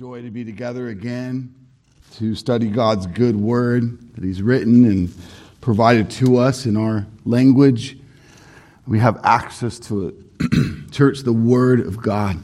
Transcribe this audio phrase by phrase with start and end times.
[0.00, 1.54] joy to be together again
[2.14, 5.12] to study God's good word that He's written and
[5.60, 7.98] provided to us in our language.
[8.86, 10.90] We have access to it.
[10.90, 12.42] Church, the word of God.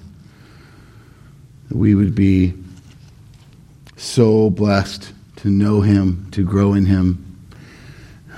[1.71, 2.53] We would be
[3.97, 7.41] so blessed to know Him, to grow in Him.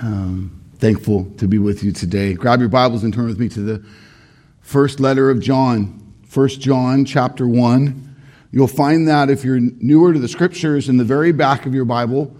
[0.00, 2.34] Um, thankful to be with you today.
[2.34, 3.84] Grab your Bibles and turn with me to the
[4.60, 8.07] first letter of John, First John chapter 1.
[8.50, 11.84] You'll find that if you're newer to the scriptures in the very back of your
[11.84, 12.34] Bible,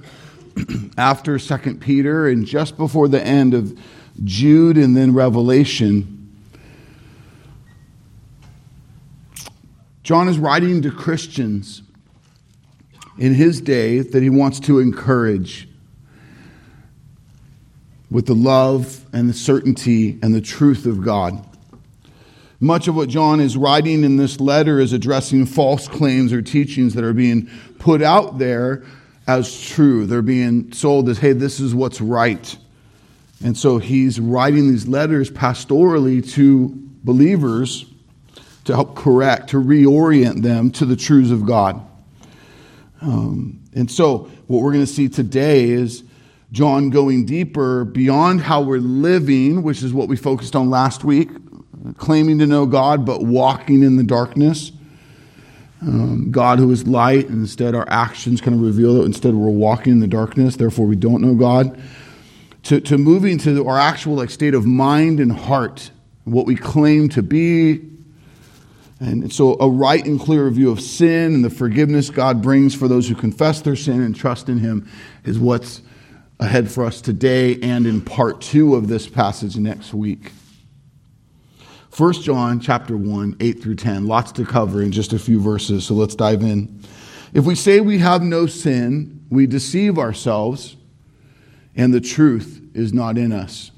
[0.97, 3.79] after 2 Peter and just before the end of
[4.25, 6.15] Jude and then Revelation.
[10.03, 11.83] John is writing to Christians
[13.19, 15.69] in his day that he wants to encourage
[18.11, 21.45] with the love and the certainty and the truth of God.
[22.61, 26.95] Much of what John is writing in this letter is addressing false claims or teachings
[26.95, 28.85] that are being put out there
[29.29, 30.07] as true.
[30.07, 32.57] They're being sold as, hey, this is what's right.
[33.45, 36.73] And so he's writing these letters pastorally to
[37.05, 37.87] believers
[38.65, 41.81] to help correct, to reorient them to the truths of God.
[43.01, 46.03] Um, and so what we're going to see today is
[46.51, 51.31] John going deeper beyond how we're living, which is what we focused on last week,
[51.97, 54.73] claiming to know God, but walking in the darkness.
[55.81, 59.49] Um, God who is light, and instead our actions kind of reveal that instead we're
[59.49, 61.81] walking in the darkness, therefore we don't know God.
[62.65, 65.93] To, to moving to our actual like state of mind and heart,
[66.25, 67.81] what we claim to be.
[69.01, 72.89] And so a right and clear view of sin and the forgiveness God brings for
[72.89, 74.91] those who confess their sin and trust in Him
[75.25, 75.83] is what's
[76.41, 80.33] ahead for us today and in part two of this passage next week.
[81.99, 84.07] 1 John chapter 1, 8 through 10.
[84.07, 86.81] Lots to cover in just a few verses, so let's dive in.
[87.35, 90.77] If we say we have no sin, we deceive ourselves,
[91.75, 93.73] and the truth is not in us.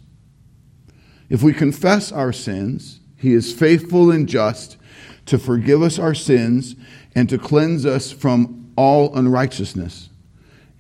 [1.31, 4.77] If we confess our sins, he is faithful and just
[5.25, 6.77] to forgive us our sins
[7.15, 10.11] and to cleanse us from all unrighteousness.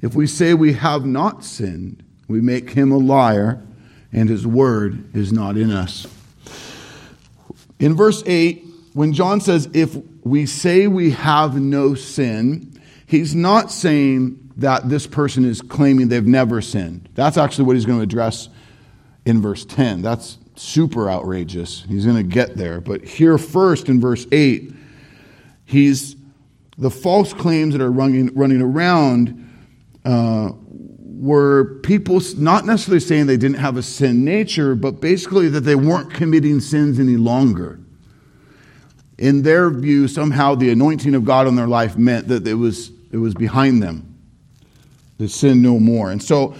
[0.02, 3.66] If we say we have not sinned, we make him a liar,
[4.12, 6.06] and his word is not in us.
[7.80, 13.70] In verse 8, when John says, if we say we have no sin, he's not
[13.70, 17.08] saying that this person is claiming they've never sinned.
[17.14, 18.50] That's actually what he's going to address
[19.24, 20.02] in verse 10.
[20.02, 21.84] That's super outrageous.
[21.88, 22.80] He's going to get there.
[22.80, 24.72] But here, first, in verse 8,
[25.64, 26.16] he's
[26.76, 29.46] the false claims that are running, running around
[30.04, 30.50] uh,
[31.20, 35.74] were people not necessarily saying they didn't have a sin nature, but basically that they
[35.74, 37.78] weren't committing sins any longer.
[39.18, 42.90] In their view, somehow the anointing of God on their life meant that it was,
[43.12, 44.18] it was behind them.
[45.18, 46.10] They sin no more.
[46.10, 46.54] And so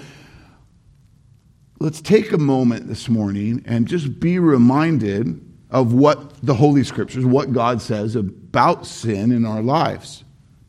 [1.78, 5.41] let's take a moment this morning and just be reminded
[5.71, 10.22] of what the Holy Scriptures, what God says about sin in our lives.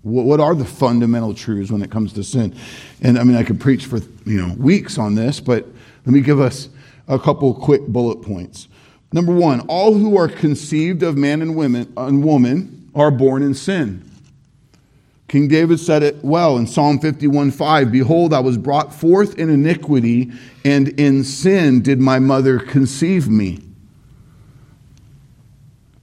[0.03, 2.55] What are the fundamental truths when it comes to sin?
[3.01, 5.67] And I mean, I could preach for you know weeks on this, but
[6.05, 6.69] let me give us
[7.07, 8.67] a couple quick bullet points.
[9.13, 13.53] Number one, all who are conceived of man and women and woman are born in
[13.53, 14.09] sin.
[15.27, 19.49] King David said it well in Psalm 51 5 Behold, I was brought forth in
[19.49, 20.31] iniquity,
[20.65, 23.59] and in sin did my mother conceive me.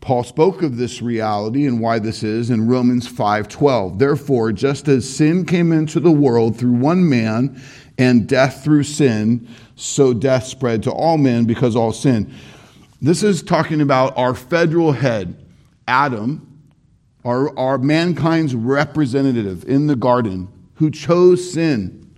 [0.00, 3.98] Paul spoke of this reality and why this is in Romans 5:12.
[3.98, 7.60] Therefore, just as sin came into the world through one man
[7.98, 12.30] and death through sin, so death spread to all men because all sin.
[13.02, 15.36] This is talking about our federal head,
[15.86, 16.46] Adam,
[17.24, 22.08] our, our mankind's representative in the garden, who chose sin.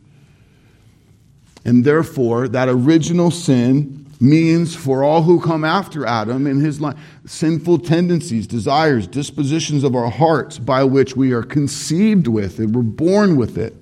[1.64, 6.96] And therefore, that original sin means for all who come after Adam in his life
[7.24, 12.82] sinful tendencies, desires, dispositions of our hearts by which we are conceived with and we're
[12.82, 13.74] born with it.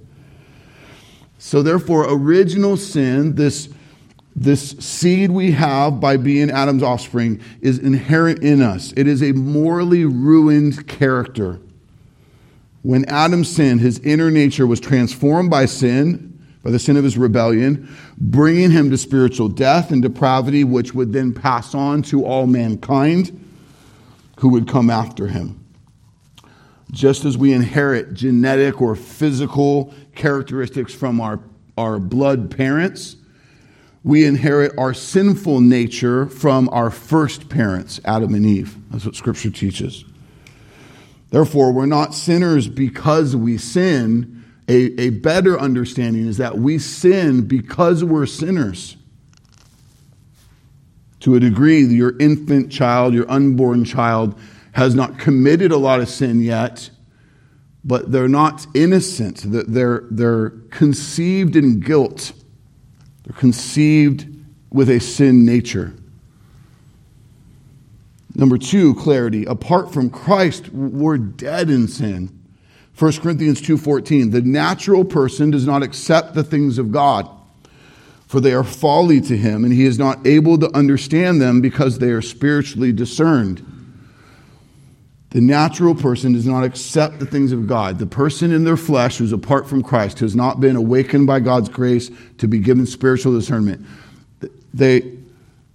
[1.39, 3.69] So, therefore, original sin, this,
[4.35, 8.93] this seed we have by being Adam's offspring, is inherent in us.
[8.97, 11.61] It is a morally ruined character.
[12.83, 16.28] When Adam sinned, his inner nature was transformed by sin
[16.69, 17.89] by the sin of his rebellion,
[18.19, 23.43] bringing him to spiritual death and depravity, which would then pass on to all mankind
[24.37, 25.65] who would come after him.
[26.91, 31.41] Just as we inherit genetic or physical characteristics from our,
[31.79, 33.17] our blood parents,
[34.05, 38.77] we inherit our sinful nature from our first parents, Adam and Eve.
[38.91, 40.05] That's what Scripture teaches.
[41.31, 44.38] Therefore, we're not sinners because we sin.
[44.69, 48.97] A, a better understanding is that we sin because we're sinners.
[51.21, 54.39] To a degree, your infant child, your unborn child,
[54.73, 56.91] has not committed a lot of sin yet,
[57.83, 59.43] but they're not innocent.
[59.45, 62.33] They're, they're conceived in guilt,
[63.25, 64.27] they're conceived
[64.71, 65.95] with a sin nature.
[68.35, 69.45] Number two, clarity.
[69.47, 72.38] Apart from Christ, we're dead in sin.
[72.99, 77.29] 1 Corinthians 2:14 The natural person does not accept the things of God
[78.29, 81.99] for they are folly to him and he is not able to understand them because
[81.99, 83.65] they are spiritually discerned.
[85.31, 87.99] The natural person does not accept the things of God.
[87.99, 91.41] The person in their flesh who's apart from Christ who has not been awakened by
[91.41, 93.85] God's grace to be given spiritual discernment.
[94.75, 95.11] They,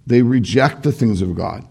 [0.06, 1.66] they reject the things of God.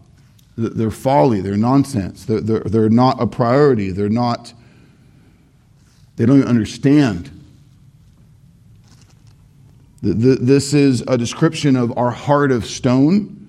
[0.57, 4.53] They're folly, they're nonsense, they're, they're, they're not a priority, they're not,
[6.15, 7.31] they don't understand.
[10.01, 13.39] This is a description of our heart of stone.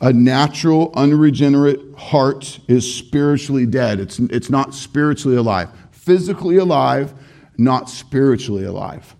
[0.00, 4.00] A natural, unregenerate heart is spiritually dead.
[4.00, 5.70] It's, it's not spiritually alive.
[5.92, 7.14] Physically alive,
[7.56, 9.14] not spiritually alive.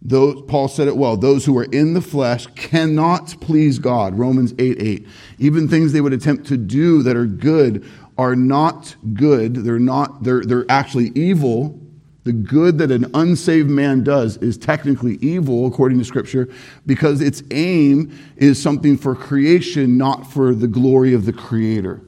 [0.00, 1.16] Those, Paul said it well.
[1.16, 4.16] Those who are in the flesh cannot please God.
[4.16, 5.06] Romans 8 8.
[5.40, 7.84] Even things they would attempt to do that are good
[8.18, 9.54] are not good.
[9.54, 11.80] They're not, they're, they're actually evil.
[12.24, 16.48] The good that an unsaved man does is technically evil, according to Scripture,
[16.84, 22.02] because its aim is something for creation, not for the glory of the Creator.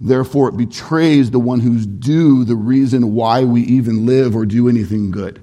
[0.00, 4.68] Therefore, it betrays the one who's due the reason why we even live or do
[4.68, 5.40] anything good.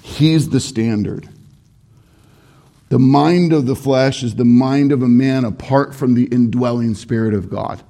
[0.00, 1.28] He's the standard.
[2.88, 6.94] The mind of the flesh is the mind of a man apart from the indwelling
[6.94, 7.82] Spirit of God.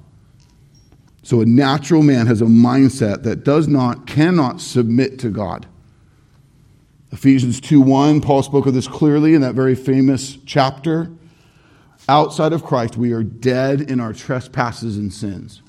[1.27, 5.65] So a natural man has a mindset that does not, cannot submit to God.
[7.11, 11.09] Ephesians 2:1, Paul spoke of this clearly in that very famous chapter.
[12.07, 15.61] Outside of Christ, we are dead in our trespasses and sins.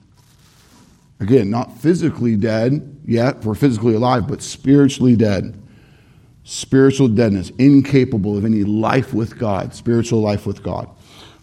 [1.19, 5.61] Again, not physically dead yet, we're physically alive, but spiritually dead
[6.44, 10.88] spiritual deadness, incapable of any life with God, spiritual life with God.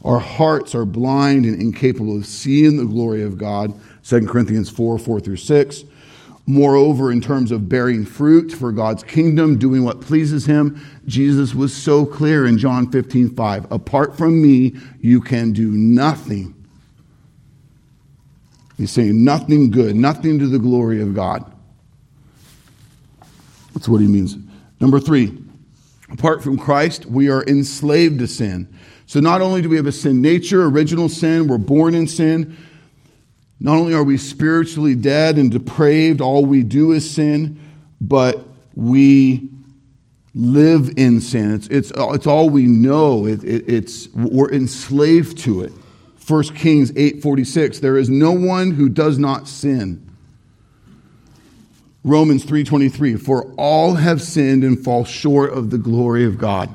[0.04, 3.74] Our hearts are blind and incapable of seeing the glory of God,
[4.06, 5.84] 2 Corinthians 4 4 through 6.
[6.48, 11.76] Moreover, in terms of bearing fruit for God's kingdom, doing what pleases Him, Jesus was
[11.76, 13.72] so clear in John 15 5.
[13.72, 16.54] Apart from me, you can do nothing.
[18.78, 21.52] He's saying nothing good, nothing to the glory of God.
[23.74, 24.38] That's what he means.
[24.80, 25.38] Number three,
[26.12, 28.68] apart from Christ, we are enslaved to sin.
[29.06, 32.58] So not only do we have a sin nature, original sin, we're born in sin,
[33.60, 37.60] not only are we spiritually dead and depraved, all we do is sin,
[38.02, 39.50] but we
[40.34, 41.54] live in sin.
[41.54, 43.26] It's, it's, it's all we know.
[43.26, 45.72] It, it, it's, we're enslaved to it.
[46.28, 50.02] 1 Kings 8:46 There is no one who does not sin.
[52.04, 56.70] Romans 3:23 For all have sinned and fall short of the glory of God.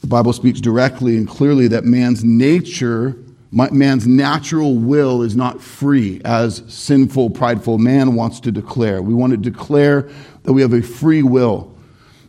[0.00, 3.16] The Bible speaks directly and clearly that man's nature,
[3.50, 9.02] man's natural will is not free as sinful, prideful man wants to declare.
[9.02, 10.08] We want to declare
[10.42, 11.74] that we have a free will.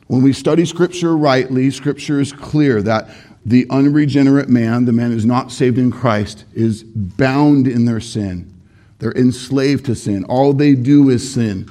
[0.07, 3.09] When we study scripture rightly, scripture is clear that
[3.45, 8.53] the unregenerate man, the man who's not saved in Christ, is bound in their sin.
[8.99, 10.23] They're enslaved to sin.
[10.25, 11.69] All they do is sin.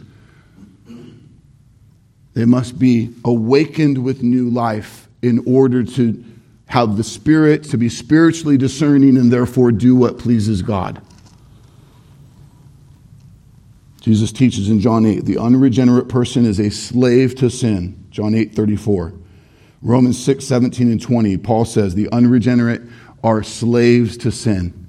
[2.35, 6.25] They must be awakened with new life in order to
[6.66, 11.00] have the Spirit, to be spiritually discerning, and therefore do what pleases God.
[14.00, 18.06] Jesus teaches in John 8 the unregenerate person is a slave to sin.
[18.11, 19.12] John 8 34.
[19.82, 22.82] Romans 6 17 and 20, Paul says the unregenerate
[23.25, 24.87] are slaves to sin.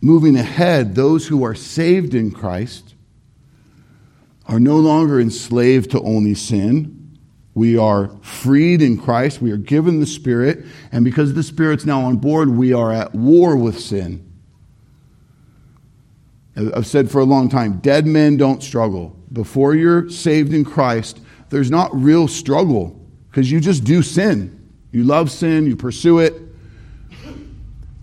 [0.00, 2.94] moving ahead, those who are saved in Christ
[4.48, 6.94] are no longer enslaved to only sin.
[7.54, 9.42] We are freed in Christ.
[9.42, 10.64] We are given the Spirit.
[10.90, 14.24] And because the Spirit's now on board, we are at war with sin.
[16.56, 19.14] I've said for a long time dead men don't struggle.
[19.32, 22.98] Before you're saved in Christ, there's not real struggle
[23.30, 24.54] because you just do sin.
[24.90, 26.34] You love sin, you pursue it,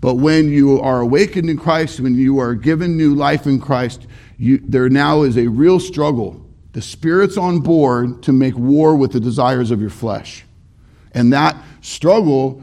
[0.00, 4.06] but when you are awakened in Christ, when you are given new life in Christ,
[4.38, 6.44] you, there now is a real struggle.
[6.72, 10.44] The Spirit's on board to make war with the desires of your flesh.
[11.12, 12.62] And that struggle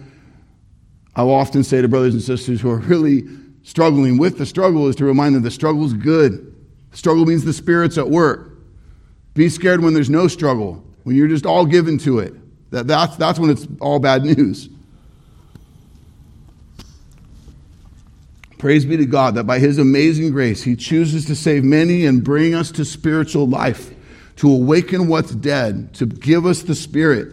[1.15, 3.25] I'll often say to brothers and sisters who are really
[3.63, 6.53] struggling with the struggle is to remind them the struggle is good.
[6.91, 8.51] The struggle means the Spirit's at work.
[9.33, 12.33] Be scared when there's no struggle, when you're just all given to it.
[12.71, 14.69] That, that's, that's when it's all bad news.
[18.63, 22.23] Praise be to God that by His amazing grace, He chooses to save many and
[22.23, 23.93] bring us to spiritual life,
[24.37, 27.27] to awaken what's dead, to give us the Spirit.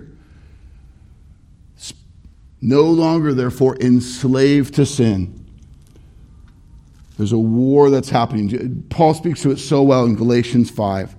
[2.60, 5.46] No longer, therefore, enslaved to sin.
[7.16, 8.84] There's a war that's happening.
[8.90, 11.14] Paul speaks to it so well in Galatians 5.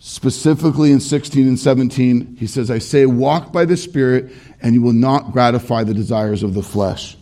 [0.00, 4.82] Specifically in 16 and 17, he says, I say, walk by the Spirit, and you
[4.82, 7.16] will not gratify the desires of the flesh.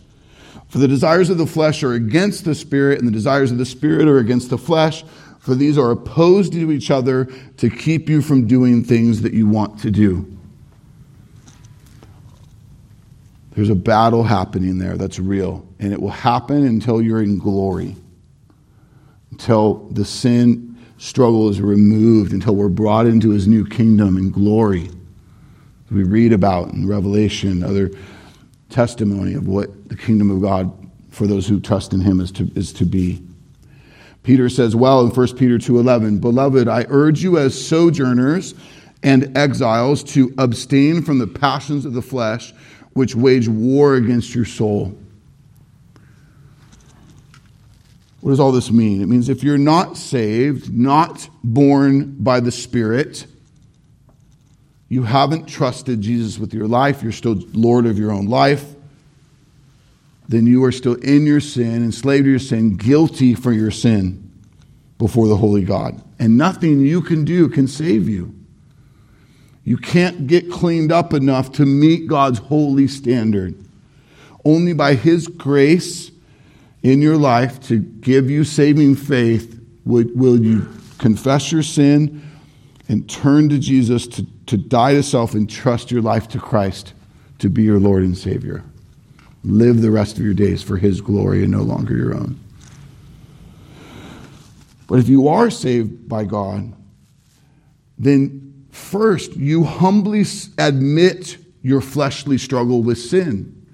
[0.73, 3.65] For the desires of the flesh are against the Spirit, and the desires of the
[3.65, 5.05] Spirit are against the flesh.
[5.37, 7.25] For these are opposed to each other
[7.57, 10.35] to keep you from doing things that you want to do.
[13.51, 17.95] There's a battle happening there that's real, and it will happen until you're in glory,
[19.29, 24.89] until the sin struggle is removed, until we're brought into his new kingdom in glory.
[25.91, 27.91] We read about in Revelation, other
[28.73, 30.71] testimony of what the kingdom of God
[31.09, 33.21] for those who trust in him is to, is to be.
[34.23, 38.55] Peter says, well, in 1 Peter 2.11, Beloved, I urge you as sojourners
[39.03, 42.53] and exiles to abstain from the passions of the flesh
[42.93, 44.97] which wage war against your soul.
[48.21, 49.01] What does all this mean?
[49.01, 53.27] It means if you're not saved, not born by the Spirit,
[54.93, 58.75] you haven't trusted Jesus with your life, you're still Lord of your own life,
[60.29, 64.31] then you are still in your sin, enslaved to your sin, guilty for your sin
[64.99, 65.99] before the Holy God.
[66.19, 68.35] And nothing you can do can save you.
[69.63, 73.55] You can't get cleaned up enough to meet God's holy standard.
[74.45, 76.11] Only by His grace
[76.83, 80.67] in your life to give you saving faith will you
[80.99, 82.21] confess your sin
[82.87, 86.93] and turn to Jesus to, to die to self and trust your life to Christ
[87.39, 88.63] to be your Lord and Savior.
[89.43, 92.39] Live the rest of your days for His glory and no longer your own.
[94.87, 96.73] But if you are saved by God,
[97.97, 100.25] then First, you humbly
[100.57, 103.67] admit your fleshly struggle with sin.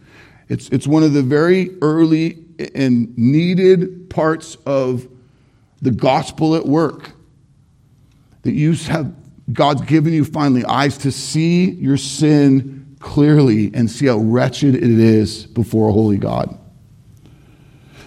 [0.49, 2.43] It's, it's one of the very early
[2.75, 5.07] and needed parts of
[5.81, 7.11] the gospel at work.
[8.41, 9.15] That you have,
[9.53, 14.83] God's given you finally eyes to see your sin clearly and see how wretched it
[14.83, 16.57] is before a holy God.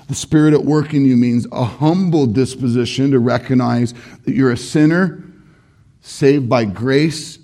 [0.08, 3.94] The Spirit at work in you means a humble disposition to recognize
[4.25, 5.25] that you're a sinner
[6.02, 7.38] saved by grace,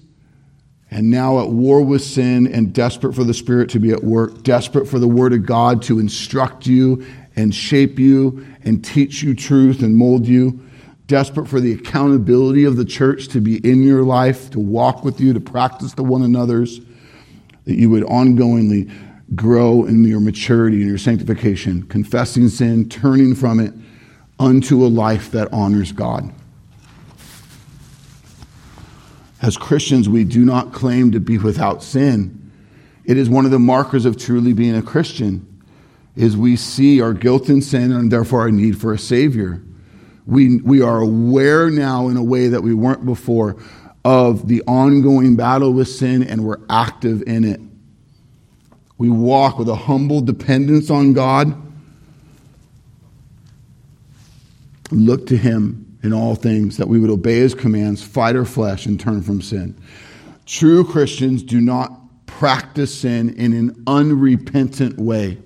[0.91, 4.43] and now at war with sin and desperate for the Spirit to be at work,
[4.43, 9.35] desperate for the Word of God to instruct you and shape you and teach you
[9.35, 10.61] truth and mold you,
[11.09, 15.21] desperate for the accountability of the church to be in your life, to walk with
[15.21, 16.81] you, to practice to one another's,
[17.65, 18.91] that you would ongoingly
[19.35, 23.73] grow in your maturity and your sanctification, confessing sin, turning from it
[24.39, 26.33] unto a life that honors God.
[29.41, 32.53] As Christians, we do not claim to be without sin.
[33.05, 35.47] It is one of the markers of truly being a Christian
[36.17, 39.63] is we see our guilt and sin and therefore our need for a savior.
[40.29, 43.57] We, we are aware now in a way that we weren't before
[44.05, 47.61] of the ongoing battle with sin and we're active in it.
[48.99, 51.57] We walk with a humble dependence on God.
[54.91, 58.85] Look to him in all things, that we would obey his commands, fight our flesh,
[58.85, 59.75] and turn from sin.
[60.45, 65.39] True Christians do not practice sin in an unrepentant way,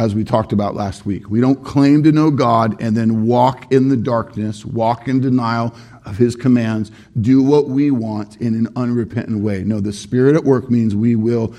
[0.00, 1.28] as we talked about last week.
[1.28, 5.74] We don't claim to know God and then walk in the darkness, walk in denial
[6.06, 6.90] of his commands,
[7.20, 9.62] do what we want in an unrepentant way.
[9.62, 11.54] No, the Spirit at work means we will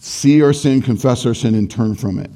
[0.00, 2.30] see our sin, confess our sin, and turn from it.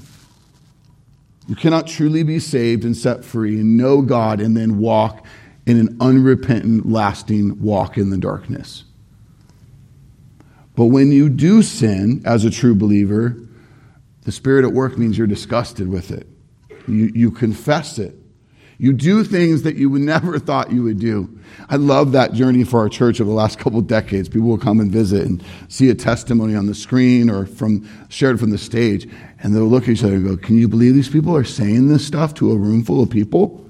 [1.48, 5.24] You cannot truly be saved and set free and know God and then walk
[5.64, 8.84] in an unrepentant, lasting walk in the darkness.
[10.76, 13.38] But when you do sin as a true believer,
[14.22, 16.26] the Spirit at work means you're disgusted with it.
[16.86, 18.16] You, you confess it.
[18.78, 21.38] You do things that you never thought you would do.
[21.68, 24.28] I love that journey for our church over the last couple decades.
[24.28, 28.40] People will come and visit and see a testimony on the screen or from shared
[28.40, 29.08] from the stage,
[29.40, 31.88] and they'll look at each other and go, Can you believe these people are saying
[31.88, 33.64] this stuff to a room full of people?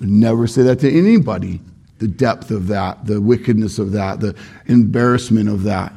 [0.00, 1.60] They'd never say that to anybody.
[1.98, 5.92] The depth of that, the wickedness of that, the embarrassment of that.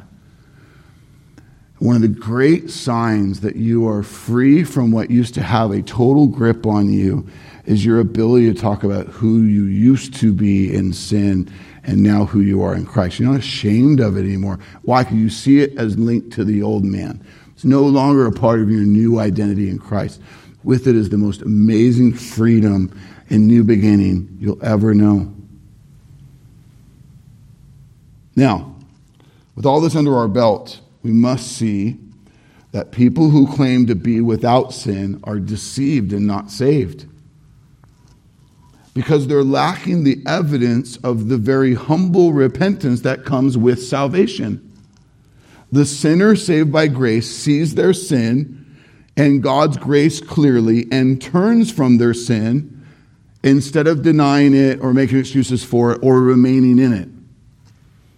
[1.82, 5.82] One of the great signs that you are free from what used to have a
[5.82, 7.26] total grip on you
[7.64, 12.24] is your ability to talk about who you used to be in sin and now
[12.24, 13.18] who you are in Christ.
[13.18, 14.60] You're not ashamed of it anymore.
[14.82, 15.02] Why?
[15.02, 17.20] Because you see it as linked to the old man.
[17.52, 20.20] It's no longer a part of your new identity in Christ.
[20.62, 22.96] With it is the most amazing freedom
[23.28, 25.34] and new beginning you'll ever know.
[28.36, 28.72] Now,
[29.56, 31.98] with all this under our belt, we must see
[32.72, 37.06] that people who claim to be without sin are deceived and not saved.
[38.94, 44.70] Because they're lacking the evidence of the very humble repentance that comes with salvation.
[45.70, 48.58] The sinner saved by grace sees their sin
[49.16, 52.86] and God's grace clearly and turns from their sin
[53.42, 57.08] instead of denying it or making excuses for it or remaining in it.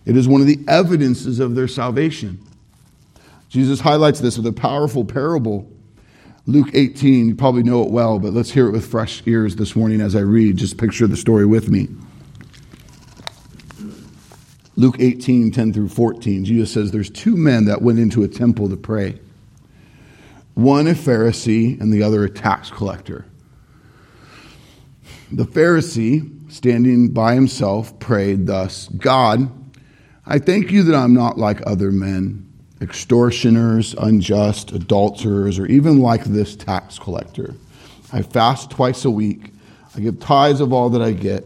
[0.04, 2.44] It is one of the evidences of their salvation.
[3.54, 5.70] Jesus highlights this with a powerful parable.
[6.44, 9.76] Luke 18, you probably know it well, but let's hear it with fresh ears this
[9.76, 10.56] morning as I read.
[10.56, 11.86] Just picture the story with me.
[14.74, 18.68] Luke 18, 10 through 14, Jesus says there's two men that went into a temple
[18.70, 19.20] to pray.
[20.54, 23.24] One a Pharisee and the other a tax collector.
[25.30, 29.48] The Pharisee, standing by himself, prayed thus God,
[30.26, 32.44] I thank you that I'm not like other men
[32.84, 37.54] extortioners, unjust, adulterers, or even like this tax collector.
[38.12, 39.50] I fast twice a week.
[39.96, 41.44] I give tithes of all that I get.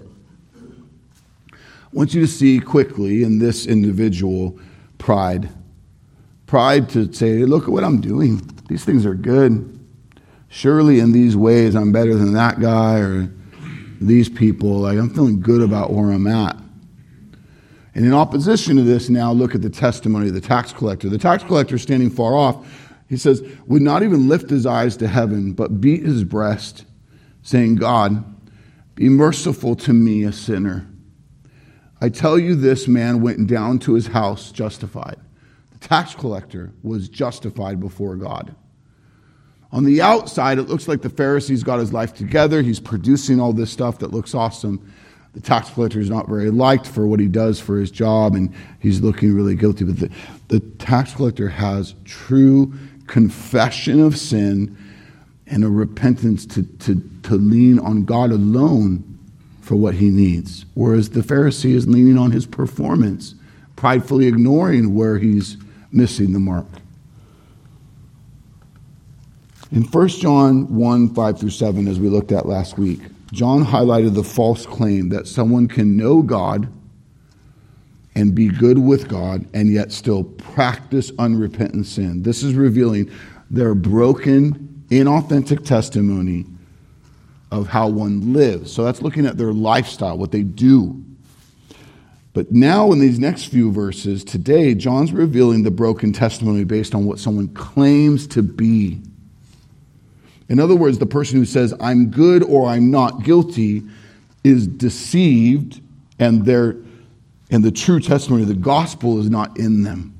[1.50, 1.57] I
[1.92, 4.59] want you to see quickly in this individual
[4.99, 5.49] pride.
[6.47, 8.42] Pride to say, look at what I'm doing.
[8.68, 9.78] These things are good.
[10.49, 13.33] Surely in these ways I'm better than that guy or
[14.00, 14.80] these people.
[14.80, 16.57] Like I'm feeling good about where I'm at.
[17.95, 21.09] And in opposition to this, now look at the testimony of the tax collector.
[21.09, 22.66] The tax collector, standing far off,
[23.09, 26.85] he says, would not even lift his eyes to heaven, but beat his breast,
[27.42, 28.25] saying, God,
[28.94, 30.87] be merciful to me, a sinner.
[32.01, 35.18] I tell you, this man went down to his house justified.
[35.72, 38.55] The tax collector was justified before God.
[39.72, 42.62] On the outside, it looks like the Pharisee's got his life together.
[42.62, 44.92] He's producing all this stuff that looks awesome
[45.34, 48.52] the tax collector is not very liked for what he does for his job, and
[48.80, 49.84] he's looking really guilty.
[49.84, 50.10] But the,
[50.48, 52.72] the tax collector has true
[53.06, 54.76] confession of sin
[55.46, 59.04] and a repentance to, to, to lean on God alone
[59.60, 60.64] for what he needs.
[60.74, 63.34] Whereas the Pharisee is leaning on his performance,
[63.76, 65.56] pridefully ignoring where he's
[65.92, 66.66] missing the mark.
[69.70, 73.00] In 1 John 1 5 through 7, as we looked at last week,
[73.32, 76.72] John highlighted the false claim that someone can know God
[78.14, 82.22] and be good with God and yet still practice unrepentant sin.
[82.22, 83.10] This is revealing
[83.50, 86.46] their broken, inauthentic testimony
[87.50, 88.72] of how one lives.
[88.72, 91.02] So that's looking at their lifestyle, what they do.
[92.34, 97.04] But now, in these next few verses, today, John's revealing the broken testimony based on
[97.04, 99.00] what someone claims to be.
[100.48, 103.82] In other words, the person who says, I'm good or I'm not guilty,
[104.44, 105.80] is deceived,
[106.18, 110.14] and, and the true testimony of the gospel is not in them.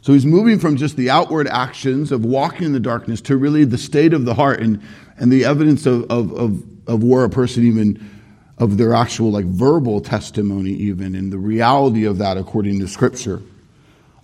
[0.00, 3.64] So he's moving from just the outward actions of walking in the darkness to really
[3.64, 4.80] the state of the heart and,
[5.18, 8.08] and the evidence of, of, of, of where a person even,
[8.56, 13.42] of their actual like verbal testimony even, and the reality of that according to scripture.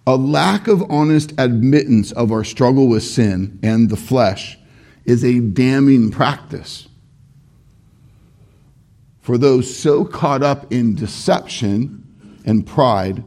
[0.07, 4.59] A lack of honest admittance of our struggle with sin and the flesh
[5.05, 6.89] is a damning practice.
[9.21, 12.05] For those so caught up in deception
[12.45, 13.23] and pride,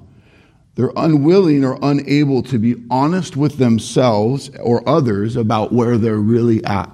[0.75, 6.61] they're unwilling or unable to be honest with themselves or others about where they're really
[6.65, 6.89] at.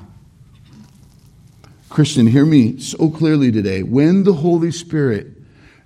[1.89, 3.82] Christian, hear me so clearly today.
[3.82, 5.40] When the Holy Spirit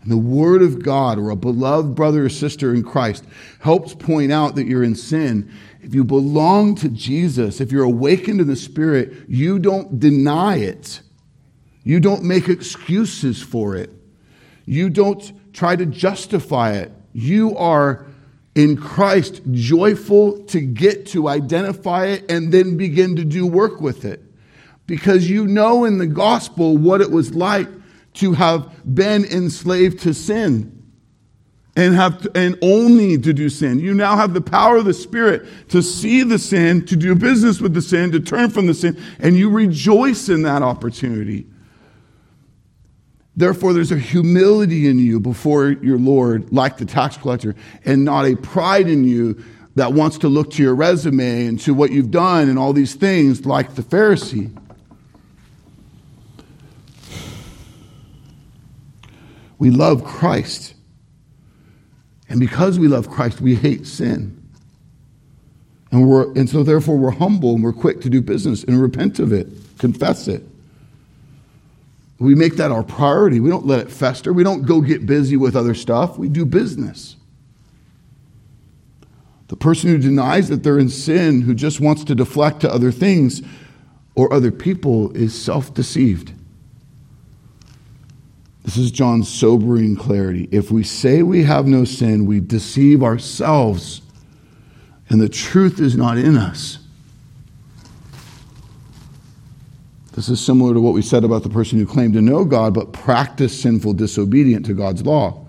[0.05, 3.25] and the Word of God or a beloved brother or sister in Christ
[3.59, 5.51] helps point out that you're in sin.
[5.81, 11.01] If you belong to Jesus, if you're awakened in the Spirit, you don't deny it.
[11.83, 13.89] You don't make excuses for it.
[14.67, 16.91] You don't try to justify it.
[17.13, 18.05] You are
[18.53, 24.05] in Christ joyful to get to identify it and then begin to do work with
[24.05, 24.21] it.
[24.85, 27.67] Because you know in the gospel what it was like
[28.15, 30.71] to have been enslaved to sin
[31.75, 33.79] and have to, and only to do sin.
[33.79, 37.59] You now have the power of the Spirit to see the sin, to do business
[37.59, 41.47] with the sin, to turn from the sin, and you rejoice in that opportunity.
[43.35, 48.25] Therefore, there's a humility in you before your Lord, like the tax collector, and not
[48.25, 49.43] a pride in you
[49.75, 52.95] that wants to look to your resume and to what you've done and all these
[52.95, 54.57] things like the Pharisee.
[59.57, 60.73] We love Christ.
[62.29, 64.41] And because we love Christ, we hate sin.
[65.91, 69.19] And, we're, and so, therefore, we're humble and we're quick to do business and repent
[69.19, 70.43] of it, confess it.
[72.19, 73.39] We make that our priority.
[73.39, 74.33] We don't let it fester.
[74.33, 76.17] We don't go get busy with other stuff.
[76.17, 77.17] We do business.
[79.47, 82.91] The person who denies that they're in sin, who just wants to deflect to other
[82.91, 83.41] things
[84.15, 86.31] or other people, is self deceived.
[88.65, 90.49] This is John's sobering clarity.
[90.51, 94.01] If we say we have no sin, we deceive ourselves,
[95.07, 96.79] and the truth is not in us.
[100.13, 102.73] This is similar to what we said about the person who claimed to know God
[102.73, 105.45] but practiced sinful disobedience to God's law.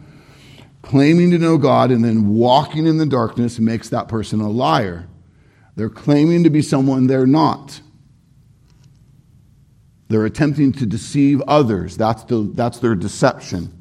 [0.83, 5.09] Claiming to know God and then walking in the darkness makes that person a liar.
[5.75, 7.81] They're claiming to be someone they're not.
[10.09, 11.97] They're attempting to deceive others.
[11.97, 13.73] That's, the, that's their deception.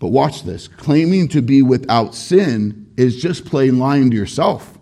[0.00, 4.78] But watch this claiming to be without sin is just plain lying to yourself,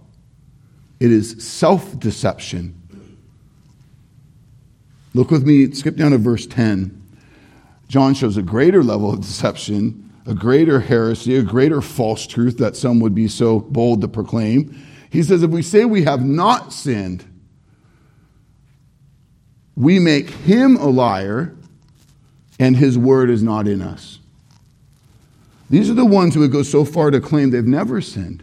[1.01, 2.75] it is self deception.
[5.15, 7.03] Look with me, skip down to verse 10.
[7.89, 12.77] John shows a greater level of deception, a greater heresy, a greater false truth that
[12.77, 14.79] some would be so bold to proclaim.
[15.09, 17.25] He says, If we say we have not sinned,
[19.77, 21.55] we make him a liar,
[22.59, 24.19] and his word is not in us.
[25.69, 28.43] These are the ones who would go so far to claim they've never sinned.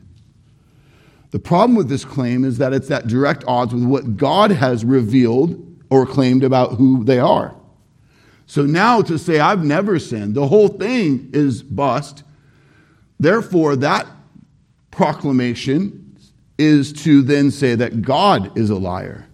[1.31, 4.85] The problem with this claim is that it's at direct odds with what God has
[4.85, 7.55] revealed or claimed about who they are.
[8.45, 12.23] So now to say, I've never sinned, the whole thing is bust.
[13.19, 14.05] Therefore, that
[14.91, 16.17] proclamation
[16.59, 19.27] is to then say that God is a liar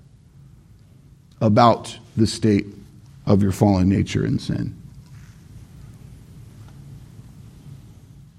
[1.42, 2.66] about the state
[3.26, 4.76] of your fallen nature and sin.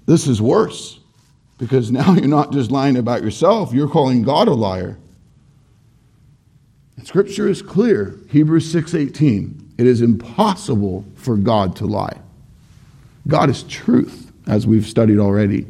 [0.05, 0.99] This is worse
[1.57, 4.97] because now you're not just lying about yourself, you're calling God a liar.
[6.97, 9.57] And scripture is clear, Hebrews 6:18.
[9.77, 12.19] It is impossible for God to lie.
[13.27, 15.65] God is truth, as we've studied already.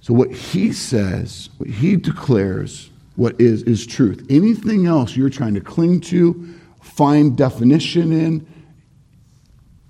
[0.00, 2.87] So what he says, what he declares
[3.18, 4.24] what is, is truth.
[4.30, 8.46] Anything else you're trying to cling to, find definition in,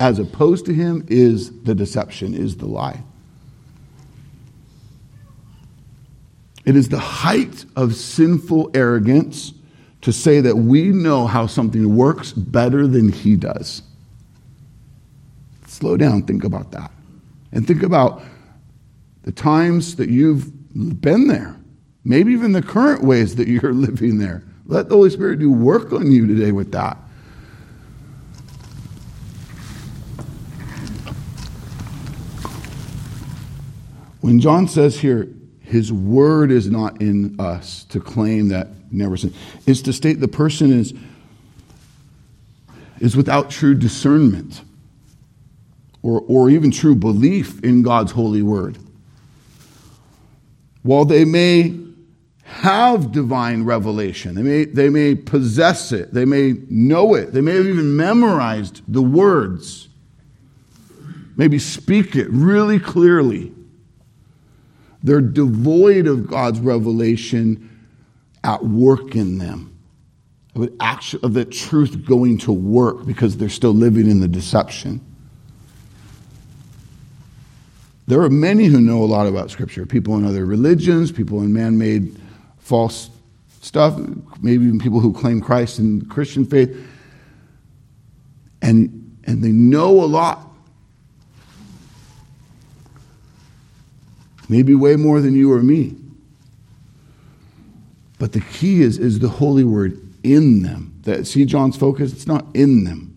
[0.01, 3.03] as opposed to him, is the deception, is the lie.
[6.65, 9.53] It is the height of sinful arrogance
[10.01, 13.83] to say that we know how something works better than he does.
[15.67, 16.91] Slow down, think about that.
[17.53, 18.23] And think about
[19.25, 20.51] the times that you've
[21.03, 21.59] been there
[22.05, 24.45] maybe even the current ways that you're living there.
[24.67, 26.99] Let the Holy Spirit do work on you today with that.
[34.21, 35.29] When John says here,
[35.63, 39.33] his word is not in us to claim that never sin,
[39.67, 40.93] is to state the person is,
[43.01, 44.63] is without true discernment
[46.03, 48.79] or, or even true belief in God's holy word.
[50.83, 51.79] While they may
[52.49, 54.35] have divine revelation.
[54.35, 56.15] They may, they may possess it.
[56.15, 57.33] They may know it.
[57.33, 59.89] They may have even memorized the words.
[61.37, 63.53] Maybe speak it really clearly.
[65.03, 67.87] They're devoid of God's revelation
[68.43, 69.79] at work in them,
[70.55, 70.71] of,
[71.23, 75.05] of the truth going to work because they're still living in the deception.
[78.07, 81.53] There are many who know a lot about Scripture people in other religions, people in
[81.53, 82.19] man made
[82.69, 83.09] false
[83.63, 83.99] stuff,
[84.43, 86.77] maybe even people who claim Christ and Christian faith,
[88.61, 90.45] and, and they know a lot.
[94.51, 95.97] Maybe way more than you or me.
[98.19, 101.01] But the key is, is the holy word in them.
[101.05, 102.13] That, see John's focus?
[102.13, 103.15] It's not in them.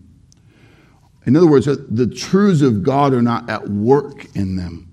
[1.26, 4.90] In other words, the truths of God are not at work in them,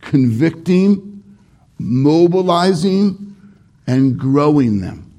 [0.00, 1.22] convicting,
[1.78, 3.33] mobilizing,
[3.86, 5.10] and growing them.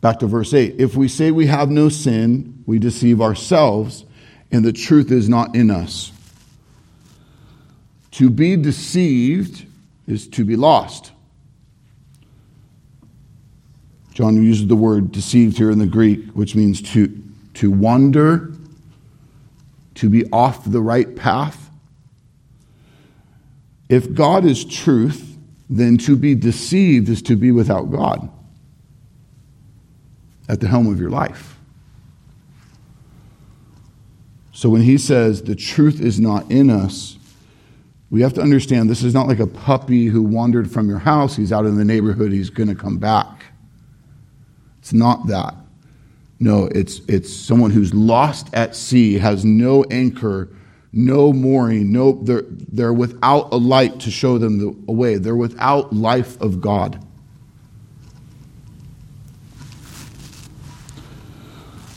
[0.00, 0.76] Back to verse 8.
[0.78, 4.04] If we say we have no sin, we deceive ourselves,
[4.50, 6.12] and the truth is not in us.
[8.12, 9.64] To be deceived
[10.06, 11.12] is to be lost.
[14.12, 17.16] John uses the word deceived here in the Greek, which means to,
[17.54, 18.52] to wander,
[19.94, 21.61] to be off the right path,
[23.92, 25.36] If God is truth,
[25.68, 28.26] then to be deceived is to be without God
[30.48, 31.58] at the helm of your life.
[34.50, 37.18] So when he says the truth is not in us,
[38.08, 41.36] we have to understand this is not like a puppy who wandered from your house.
[41.36, 43.44] He's out in the neighborhood, he's going to come back.
[44.78, 45.54] It's not that.
[46.40, 50.48] No, it's, it's someone who's lost at sea, has no anchor,
[50.92, 55.16] no mooring, no, they're, they're without a light to show them the way.
[55.16, 57.02] They're without life of God.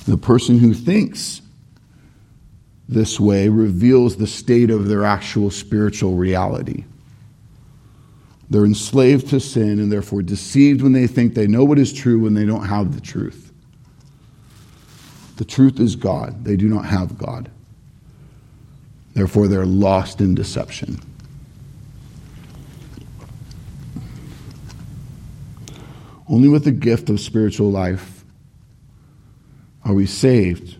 [0.05, 1.41] The person who thinks
[2.87, 6.85] this way reveals the state of their actual spiritual reality.
[8.49, 12.19] They're enslaved to sin and therefore deceived when they think they know what is true
[12.19, 13.51] when they don't have the truth.
[15.37, 16.45] The truth is God.
[16.45, 17.49] They do not have God.
[19.15, 20.99] Therefore, they're lost in deception.
[26.29, 28.23] Only with the gift of spiritual life
[29.83, 30.77] are we saved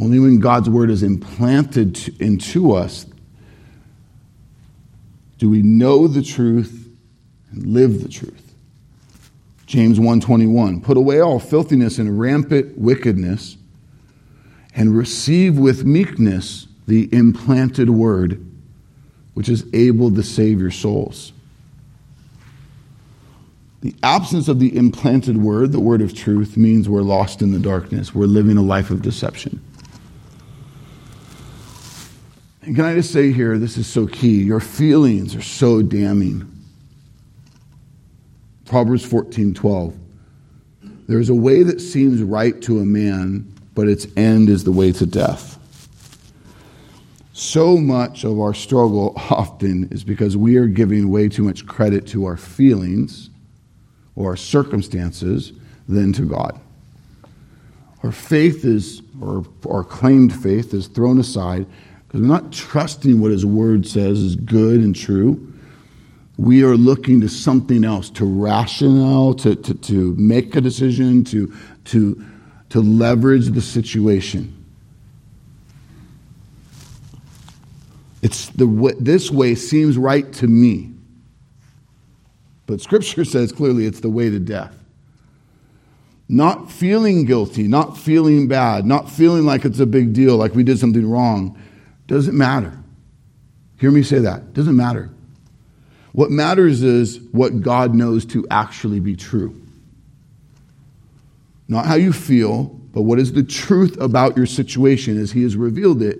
[0.00, 3.06] only when God's word is implanted into us
[5.38, 6.88] do we know the truth
[7.50, 8.54] and live the truth.
[9.66, 13.56] James 1:21 Put away all filthiness and rampant wickedness
[14.74, 18.44] and receive with meekness the implanted word
[19.34, 21.32] which is able to save your souls.
[23.80, 27.60] The absence of the implanted word, the word of truth, means we're lost in the
[27.60, 28.12] darkness.
[28.12, 29.62] We're living a life of deception.
[32.62, 34.42] And can I just say here, this is so key.
[34.42, 36.46] Your feelings are so damning.
[38.66, 39.96] Proverbs 14 12.
[41.06, 44.90] There's a way that seems right to a man, but its end is the way
[44.92, 45.59] to death.
[47.40, 52.06] So much of our struggle often is because we are giving way too much credit
[52.08, 53.30] to our feelings
[54.14, 55.54] or our circumstances
[55.88, 56.60] than to God.
[58.02, 61.64] Our faith is, or our claimed faith, is thrown aside
[62.06, 65.50] because we're not trusting what His Word says is good and true.
[66.36, 71.50] We are looking to something else, to rationale, to, to, to make a decision, to,
[71.86, 72.22] to,
[72.68, 74.59] to leverage the situation.
[78.22, 80.92] It's the this way seems right to me.
[82.66, 84.74] But Scripture says clearly it's the way to death.
[86.28, 90.62] Not feeling guilty, not feeling bad, not feeling like it's a big deal, like we
[90.62, 91.58] did something wrong
[92.10, 92.76] doesn't matter.
[93.78, 94.52] Hear me say that.
[94.52, 95.10] Doesn't matter.
[96.10, 99.54] What matters is what God knows to actually be true.
[101.68, 105.54] Not how you feel, but what is the truth about your situation as He has
[105.54, 106.18] revealed it,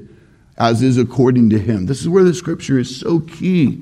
[0.61, 1.87] as is according to Him.
[1.87, 3.81] This is where the scripture is so key.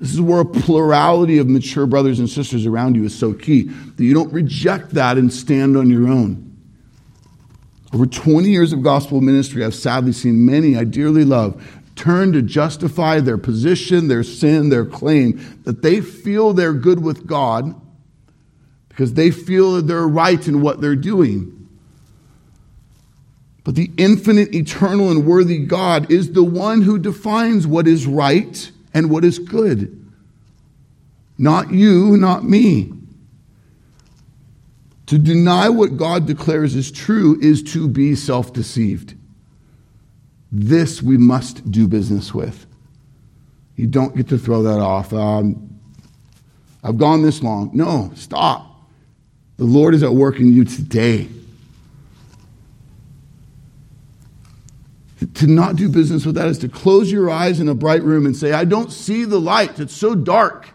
[0.00, 3.64] This is where a plurality of mature brothers and sisters around you is so key
[3.64, 6.42] that you don't reject that and stand on your own.
[7.92, 11.62] Over 20 years of gospel ministry, I've sadly seen many I dearly love
[11.96, 17.26] turn to justify their position, their sin, their claim that they feel they're good with
[17.26, 17.74] God
[18.88, 21.65] because they feel that they're right in what they're doing.
[23.66, 28.70] But the infinite, eternal, and worthy God is the one who defines what is right
[28.94, 30.08] and what is good.
[31.36, 32.92] Not you, not me.
[35.06, 39.14] To deny what God declares is true is to be self deceived.
[40.52, 42.66] This we must do business with.
[43.74, 45.12] You don't get to throw that off.
[45.12, 45.76] Um,
[46.84, 47.72] I've gone this long.
[47.74, 48.80] No, stop.
[49.56, 51.28] The Lord is at work in you today.
[55.34, 58.26] To not do business with that is to close your eyes in a bright room
[58.26, 59.80] and say, I don't see the light.
[59.80, 60.68] It's so dark.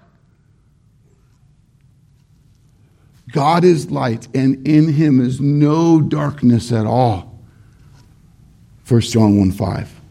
[3.32, 7.40] God is light, and in him is no darkness at all.
[8.88, 10.02] 1 John 1 5.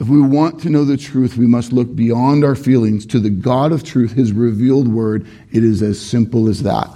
[0.00, 3.30] If we want to know the truth, we must look beyond our feelings to the
[3.30, 5.26] God of truth, his revealed word.
[5.52, 6.90] It is as simple as that.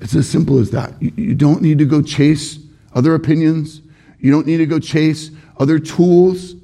[0.00, 0.94] It's as simple as that.
[1.02, 2.63] You don't need to go chase
[2.94, 3.82] other opinions,
[4.18, 6.54] you don't need to go chase other tools.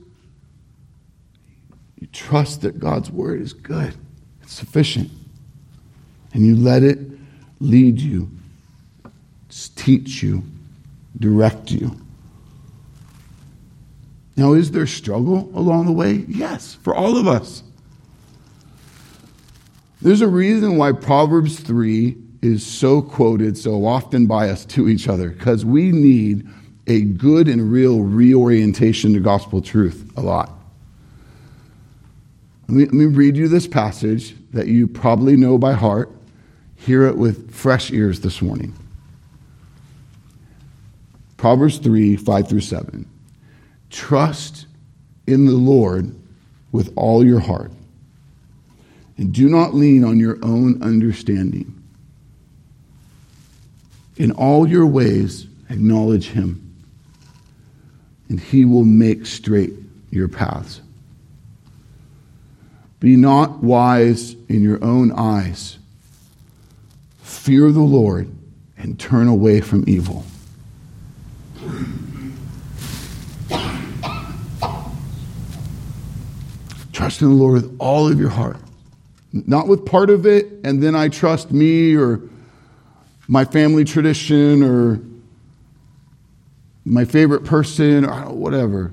[1.99, 3.95] You trust that God's word is good
[4.51, 5.11] it's sufficient.
[6.33, 6.99] And you let it
[7.61, 8.31] lead you,
[9.77, 10.43] teach you,
[11.19, 11.95] direct you.
[14.37, 16.25] Now, is there struggle along the way?
[16.27, 17.63] Yes, for all of us.
[20.03, 25.09] There's a reason why Proverbs 3 is so quoted so often by us to each
[25.09, 26.49] other, because we need
[26.87, 30.51] a good and real reorientation to gospel truth a lot.
[32.69, 36.11] Let me, let me read you this passage that you probably know by heart.
[36.77, 38.75] Hear it with fresh ears this morning.
[41.37, 43.09] Proverbs 3 5 through 7.
[43.91, 44.67] Trust
[45.27, 46.15] in the Lord
[46.73, 47.73] with all your heart,
[49.17, 51.80] and do not lean on your own understanding.
[54.21, 56.75] In all your ways, acknowledge him,
[58.29, 59.73] and he will make straight
[60.11, 60.83] your paths.
[63.01, 65.79] Be not wise in your own eyes.
[67.23, 68.31] Fear the Lord
[68.77, 70.27] and turn away from evil.
[76.93, 78.59] Trust in the Lord with all of your heart.
[79.33, 82.21] Not with part of it, and then I trust me or
[83.31, 85.01] my family tradition or
[86.85, 88.93] my favorite person or whatever.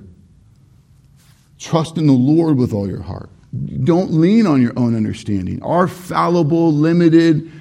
[1.58, 3.32] Trust in the Lord with all your heart.
[3.84, 5.60] Don't lean on your own understanding.
[5.64, 7.52] Our fallible, limited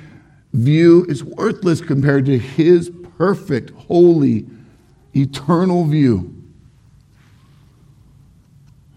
[0.52, 4.46] view is worthless compared to His perfect, holy,
[5.14, 6.30] eternal view.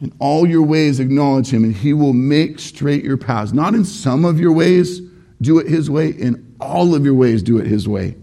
[0.01, 3.53] In all your ways, acknowledge Him, and He will make straight your paths.
[3.53, 4.99] Not in some of your ways,
[5.39, 6.09] do it His way.
[6.09, 8.15] In all of your ways, do it His way.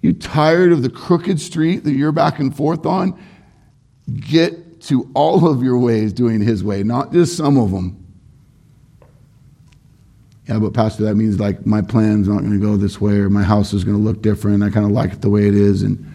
[0.00, 3.20] You tired of the crooked street that you're back and forth on?
[4.14, 8.04] Get to all of your ways doing His way, not just some of them.
[10.48, 13.28] Yeah, but Pastor, that means like my plan's not going to go this way or
[13.28, 14.62] my house is going to look different.
[14.62, 15.82] I kind of like it the way it is.
[15.82, 16.06] And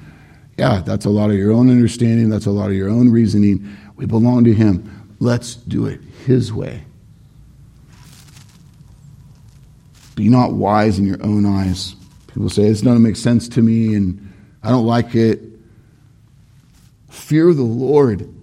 [0.58, 2.30] yeah, that's a lot of your own understanding.
[2.30, 3.78] That's a lot of your own reasoning.
[3.96, 5.16] We belong to Him.
[5.20, 6.84] Let's do it His way.
[10.16, 11.96] Be not wise in your own eyes.
[12.28, 15.42] People say, it's not going to make sense to me and I don't like it.
[17.10, 18.38] Fear the Lord and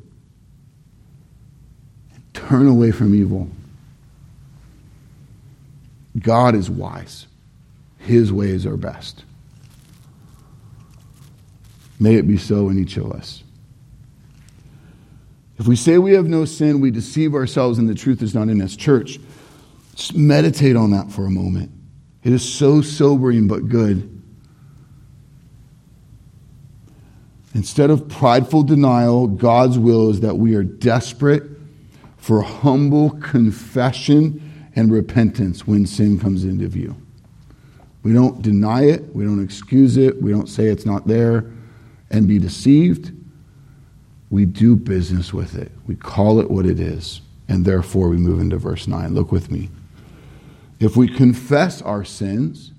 [2.35, 3.49] turn away from evil.
[6.19, 7.27] God is wise,
[7.99, 9.25] His ways are best.
[11.99, 13.43] May it be so in each of us.
[15.59, 18.49] If we say we have no sin, we deceive ourselves and the truth is not
[18.49, 18.75] in us.
[18.75, 19.21] Church,
[20.01, 21.71] just meditate on that for a moment.
[22.25, 24.23] It is so sobering but good.
[27.55, 31.43] Instead of prideful denial, God's will is that we are desperate
[32.17, 36.97] for humble confession and repentance when sin comes into view.
[38.03, 41.45] We don't deny it, we don't excuse it, we don't say it's not there
[42.11, 43.13] and be deceived.
[44.31, 45.73] We do business with it.
[45.87, 47.21] We call it what it is.
[47.49, 49.13] And therefore, we move into verse 9.
[49.13, 49.69] Look with me.
[50.81, 52.73] If we confess our sins,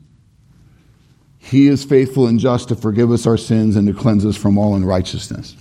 [1.38, 4.58] he is faithful and just to forgive us our sins and to cleanse us from
[4.58, 5.56] all unrighteousness.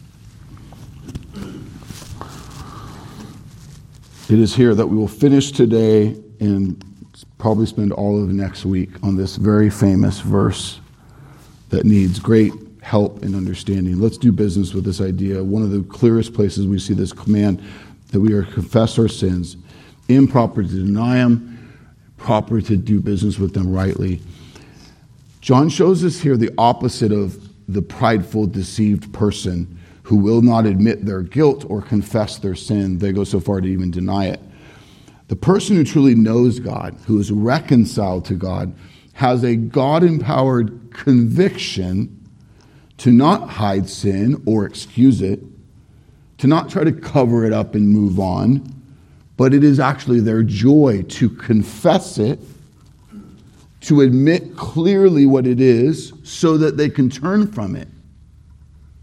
[4.30, 6.82] It is here that we will finish today and
[7.38, 10.80] probably spend all of next week on this very famous verse
[11.70, 14.00] that needs great help and understanding.
[14.00, 15.42] Let's do business with this idea.
[15.42, 17.62] One of the clearest places we see this command
[18.12, 19.56] that we are confess our sins,
[20.08, 21.49] improper to deny them,
[22.20, 24.20] proper to do business with them rightly.
[25.40, 31.06] John shows us here the opposite of the prideful, deceived person who will not admit
[31.06, 32.98] their guilt or confess their sin.
[32.98, 34.40] They go so far to even deny it.
[35.28, 38.74] The person who truly knows God, who is reconciled to God,
[39.14, 42.16] has a God empowered conviction
[42.98, 45.40] to not hide sin or excuse it,
[46.38, 48.79] to not try to cover it up and move on,
[49.40, 52.38] but it is actually their joy to confess it,
[53.80, 57.88] to admit clearly what it is, so that they can turn from it,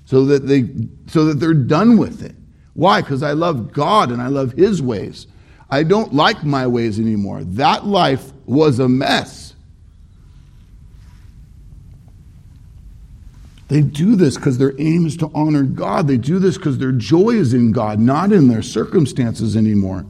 [0.06, 0.70] so that, they,
[1.08, 2.36] so that they're done with it.
[2.76, 3.02] Why?
[3.02, 5.26] Because I love God and I love His ways.
[5.72, 7.44] I don't like my ways anymore.
[7.44, 9.56] That life was a mess.
[13.70, 16.08] They do this because their aim is to honor God.
[16.08, 20.06] They do this because their joy is in God, not in their circumstances anymore.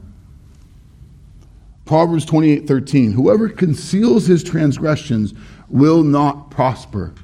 [1.88, 3.12] Proverbs 28 13.
[3.12, 5.32] Whoever conceals his transgressions
[5.70, 7.14] will not prosper.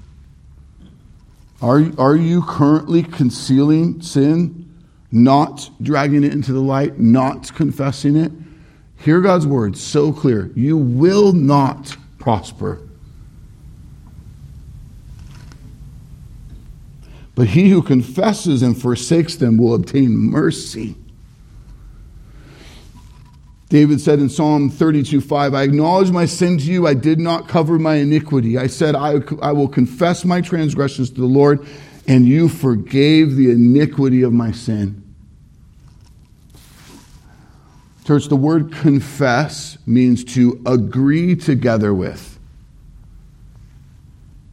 [1.60, 4.66] Are, are you currently concealing sin,
[5.12, 8.32] not dragging it into the light, not confessing it?
[8.96, 10.50] Hear God's word so clear.
[10.54, 12.80] You will not prosper.
[17.34, 20.96] But he who confesses and forsakes them will obtain mercy.
[23.74, 26.86] David said in Psalm 32 5, I acknowledge my sin to you.
[26.86, 28.56] I did not cover my iniquity.
[28.56, 31.66] I said, I, I will confess my transgressions to the Lord,
[32.06, 35.02] and you forgave the iniquity of my sin.
[38.04, 42.38] Church, the word confess means to agree together with.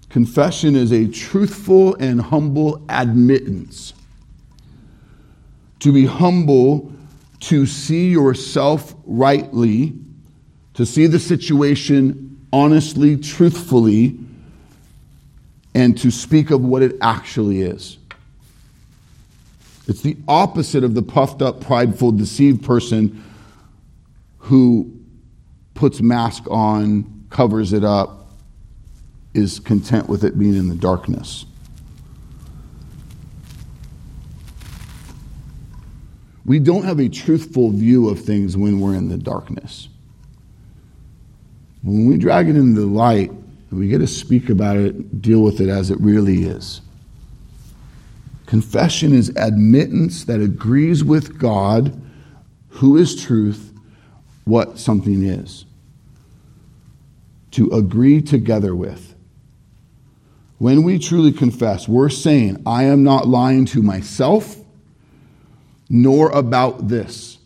[0.10, 3.94] Confession is a truthful and humble admittance.
[5.82, 6.92] To be humble,
[7.42, 9.94] to see yourself rightly,
[10.76, 14.18] to see the situation honestly, truthfully,
[15.74, 17.98] and to speak of what it actually is.
[19.88, 23.24] It's the opposite of the puffed up, prideful, deceived person
[24.38, 24.92] who
[25.74, 28.28] puts mask on, covers it up,
[29.34, 31.46] is content with it being in the darkness.
[36.52, 39.88] We don't have a truthful view of things when we're in the darkness.
[41.82, 43.32] When we drag it into the light,
[43.72, 46.82] we get to speak about it, deal with it as it really is.
[48.48, 51.98] Confession is admittance that agrees with God,
[52.68, 53.72] who is truth,
[54.44, 55.64] what something is.
[57.52, 59.16] To agree together with.
[60.58, 64.61] When we truly confess, we're saying, I am not lying to myself,
[65.94, 67.38] nor about this.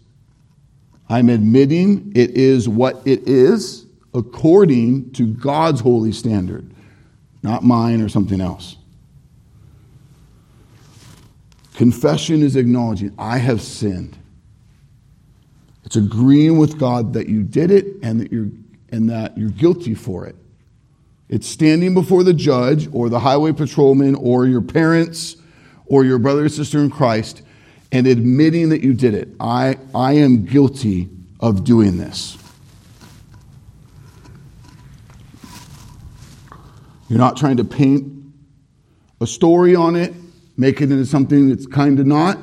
[1.09, 6.71] I'm admitting it is what it is according to God's holy standard,
[7.41, 8.77] not mine or something else.
[11.73, 14.15] Confession is acknowledging, I have sinned.
[15.83, 18.49] It's agreeing with God that you did it and that you're,
[18.91, 20.35] and that you're guilty for it.
[21.29, 25.35] It's standing before the judge or the highway patrolman or your parents
[25.87, 27.41] or your brother or sister in Christ
[27.95, 29.29] and admitting that you did it.
[29.39, 32.37] I, I am guilty of doing this.
[37.07, 38.11] You're not trying to paint
[39.21, 40.13] a story on it
[40.57, 42.37] make it into something that's kind of not.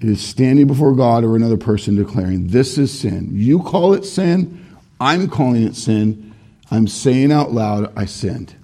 [0.00, 3.30] It is standing before God or another person declaring, This is sin.
[3.32, 4.62] You call it sin.
[5.00, 6.34] I'm calling it sin.
[6.70, 8.54] I'm saying out loud, I sinned.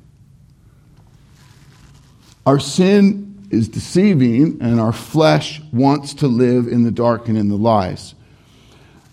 [2.44, 3.21] Our sin
[3.52, 8.14] is deceiving, and our flesh wants to live in the dark and in the lies.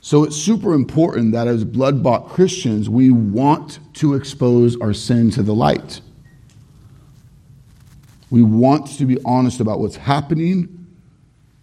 [0.02, 5.30] So it's super important that as blood bought Christians, we want to expose our sin
[5.32, 6.00] to the light.
[8.32, 10.88] We want to be honest about what's happening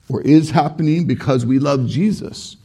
[0.09, 2.57] or is happening because we love Jesus.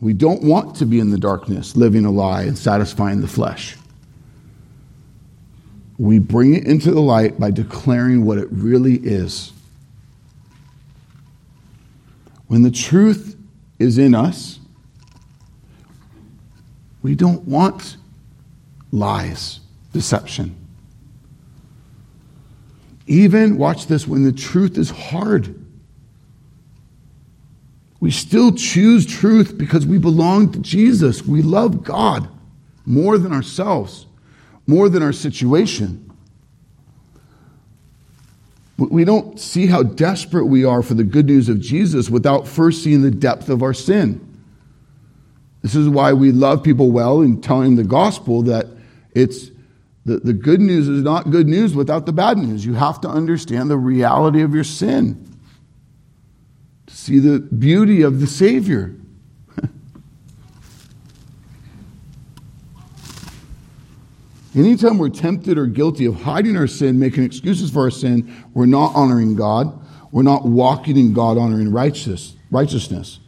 [0.00, 3.76] We don't want to be in the darkness, living a lie and satisfying the flesh.
[5.98, 9.52] We bring it into the light by declaring what it really is.
[12.46, 13.36] When the truth
[13.78, 14.58] is in us,
[17.02, 17.96] we don't want
[18.90, 19.60] lies,
[19.92, 20.56] deception.
[23.06, 25.54] Even, watch this, when the truth is hard.
[28.00, 31.26] We still choose truth because we belong to Jesus.
[31.26, 32.28] We love God
[32.86, 34.06] more than ourselves,
[34.68, 36.04] more than our situation.
[38.76, 42.84] We don't see how desperate we are for the good news of Jesus without first
[42.84, 44.24] seeing the depth of our sin.
[45.62, 48.66] This is why we love people well and telling the gospel that
[49.12, 49.50] it's
[50.04, 52.64] the, the good news is not good news without the bad news.
[52.64, 55.36] You have to understand the reality of your sin,
[56.86, 58.94] to see the beauty of the Savior.
[64.54, 68.66] Anytime we're tempted or guilty of hiding our sin, making excuses for our sin, we're
[68.66, 69.78] not honoring God.
[70.10, 73.20] We're not walking in God honoring righteous, righteousness.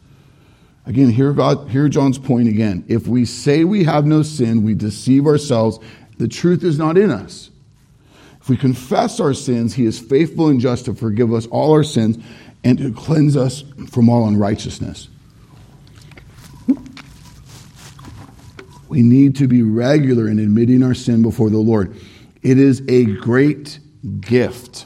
[0.85, 2.83] Again, hear God, hear John's point again.
[2.87, 5.79] If we say we have no sin, we deceive ourselves
[6.17, 7.49] the truth is not in us.
[8.41, 11.83] If we confess our sins, he is faithful and just to forgive us all our
[11.83, 12.23] sins
[12.63, 15.07] and to cleanse us from all unrighteousness.
[18.91, 21.95] We need to be regular in admitting our sin before the Lord.
[22.41, 23.79] It is a great
[24.19, 24.85] gift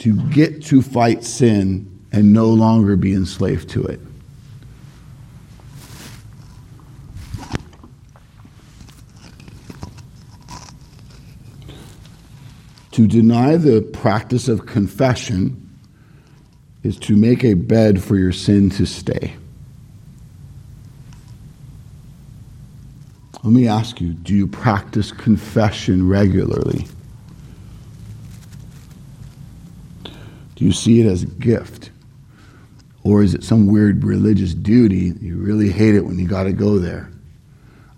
[0.00, 3.98] to get to fight sin and no longer be enslaved to it.
[12.90, 15.66] To deny the practice of confession
[16.82, 19.36] is to make a bed for your sin to stay.
[23.44, 26.86] Let me ask you do you practice confession regularly?
[30.54, 31.90] Do you see it as a gift?
[33.02, 35.12] Or is it some weird religious duty?
[35.20, 37.10] You really hate it when you got to go there.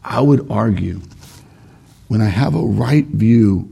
[0.03, 1.01] I would argue
[2.09, 3.70] when I have a right view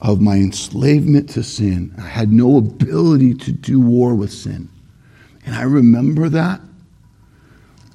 [0.00, 1.92] of my enslavement to sin.
[1.98, 4.68] I had no ability to do war with sin.
[5.44, 6.60] and I remember that,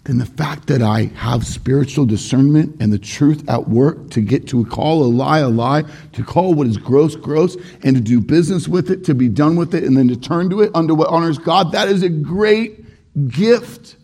[0.05, 4.47] then the fact that I have spiritual discernment and the truth at work to get
[4.49, 5.83] to call a lie a lie,
[6.13, 9.55] to call what is gross gross, and to do business with it, to be done
[9.55, 12.09] with it, and then to turn to it under what honors God, that is a
[12.09, 12.85] great
[13.29, 13.95] gift.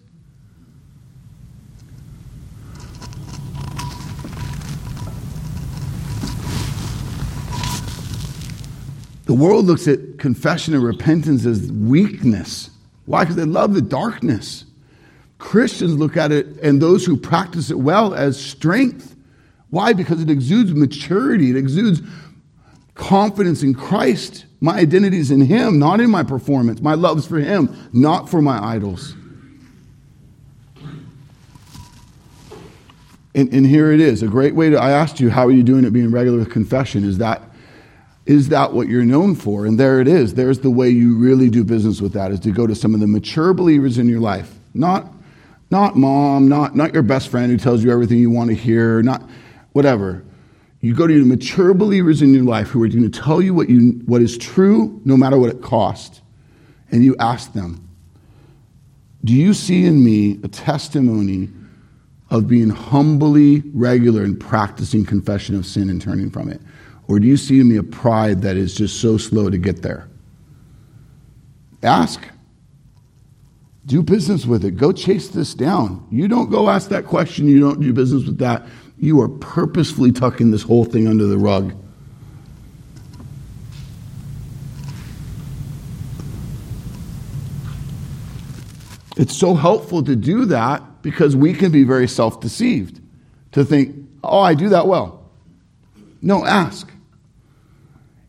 [9.25, 12.71] The world looks at confession and repentance as weakness.
[13.05, 13.23] Why?
[13.23, 14.65] Because they love the darkness.
[15.41, 19.15] Christians look at it and those who practice it well as strength.
[19.71, 19.91] Why?
[19.91, 22.01] Because it exudes maturity, it exudes
[22.93, 24.45] confidence in Christ.
[24.61, 26.79] My identity is in Him, not in my performance.
[26.79, 29.15] My love is for Him, not for my idols.
[33.33, 34.77] And, and here it is a great way to.
[34.77, 37.03] I asked you, how are you doing at being regular with confession?
[37.03, 37.41] Is that
[38.27, 39.65] is that what you're known for?
[39.65, 40.35] And there it is.
[40.35, 42.99] There's the way you really do business with that is to go to some of
[42.99, 44.53] the mature believers in your life.
[44.75, 45.11] Not,
[45.71, 49.01] not mom, not, not your best friend who tells you everything you want to hear,
[49.01, 49.27] not
[49.71, 50.23] whatever.
[50.81, 53.53] You go to your mature believers in your life who are going to tell you
[53.53, 56.21] what, you, what is true no matter what it costs.
[56.91, 57.87] And you ask them,
[59.23, 61.49] Do you see in me a testimony
[62.29, 66.59] of being humbly regular in practicing confession of sin and turning from it?
[67.07, 69.81] Or do you see in me a pride that is just so slow to get
[69.81, 70.07] there?
[71.83, 72.21] Ask.
[73.85, 74.77] Do business with it.
[74.77, 76.05] Go chase this down.
[76.11, 78.65] You don't go ask that question, you don't do business with that.
[78.97, 81.73] You are purposefully tucking this whole thing under the rug.
[89.17, 93.01] It's so helpful to do that because we can be very self deceived
[93.51, 95.29] to think, oh, I do that well.
[96.21, 96.91] No, ask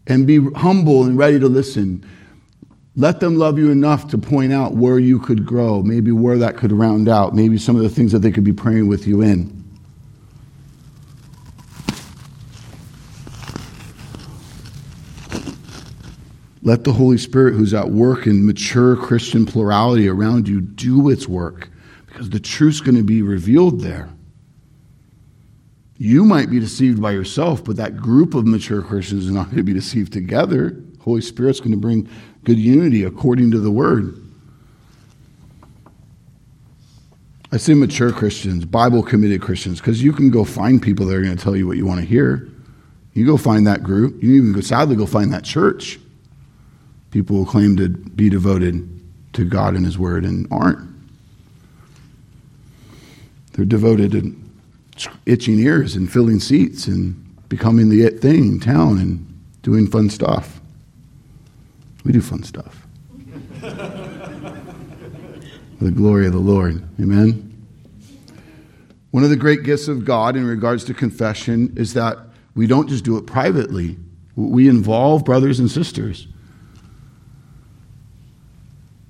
[0.06, 2.04] and be humble and ready to listen.
[2.94, 6.58] Let them love you enough to point out where you could grow, maybe where that
[6.58, 9.22] could round out, maybe some of the things that they could be praying with you
[9.22, 9.62] in.
[16.64, 21.26] Let the Holy Spirit, who's at work in mature Christian plurality around you, do its
[21.26, 21.70] work
[22.06, 24.10] because the truth's going to be revealed there.
[25.96, 29.56] You might be deceived by yourself, but that group of mature Christians is not going
[29.56, 30.76] to be deceived together.
[31.00, 32.08] Holy Spirit's going to bring
[32.44, 34.18] good unity according to the word.
[37.52, 41.22] I say mature Christians, Bible committed Christians, because you can go find people that are
[41.22, 42.48] going to tell you what you want to hear.
[43.12, 44.22] You go find that group.
[44.22, 45.98] You even go, sadly go find that church.
[47.10, 48.88] People who claim to be devoted
[49.34, 50.88] to God and His Word and aren't.
[53.52, 57.14] They're devoted to itching ears and filling seats and
[57.50, 59.26] becoming the it thing in town and
[59.60, 60.61] doing fun stuff.
[62.04, 62.86] We do fun stuff.
[65.80, 66.82] the glory of the Lord.
[67.00, 67.48] Amen.
[69.10, 72.18] One of the great gifts of God in regards to confession is that
[72.54, 73.98] we don't just do it privately.
[74.34, 76.26] We involve brothers and sisters.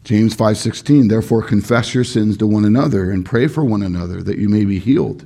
[0.05, 4.39] James 5:16 Therefore confess your sins to one another and pray for one another that
[4.39, 5.25] you may be healed.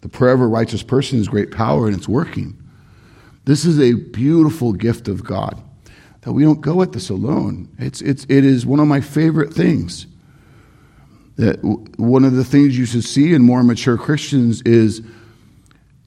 [0.00, 2.56] The prayer of a righteous person is great power and it's working.
[3.44, 5.62] This is a beautiful gift of God
[6.22, 7.68] that we don't go at this alone.
[7.78, 10.06] It's, it's, it is one of my favorite things.
[11.36, 15.02] That one of the things you should see in more mature Christians is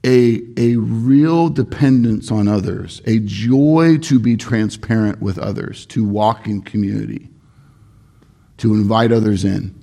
[0.04, 6.46] a, a real dependence on others, a joy to be transparent with others, to walk
[6.46, 7.28] in community,
[8.58, 9.74] to invite others in.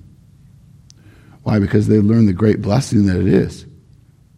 [1.42, 1.58] Why?
[1.58, 3.66] Because they've learned the great blessing that it is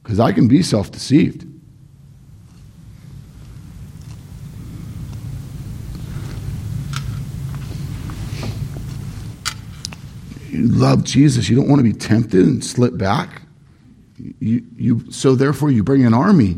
[0.02, 1.45] because I can be self deceived.
[10.56, 13.42] You love Jesus, you don't want to be tempted and slip back.
[14.40, 16.56] You, you, so, therefore, you bring an army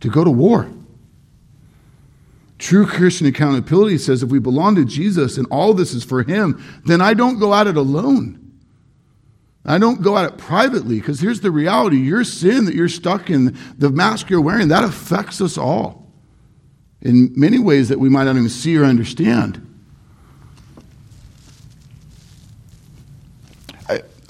[0.00, 0.68] to go to war.
[2.58, 6.62] True Christian accountability says if we belong to Jesus and all this is for Him,
[6.84, 8.36] then I don't go at it alone.
[9.64, 13.30] I don't go at it privately because here's the reality your sin that you're stuck
[13.30, 16.10] in, the mask you're wearing, that affects us all
[17.00, 19.69] in many ways that we might not even see or understand.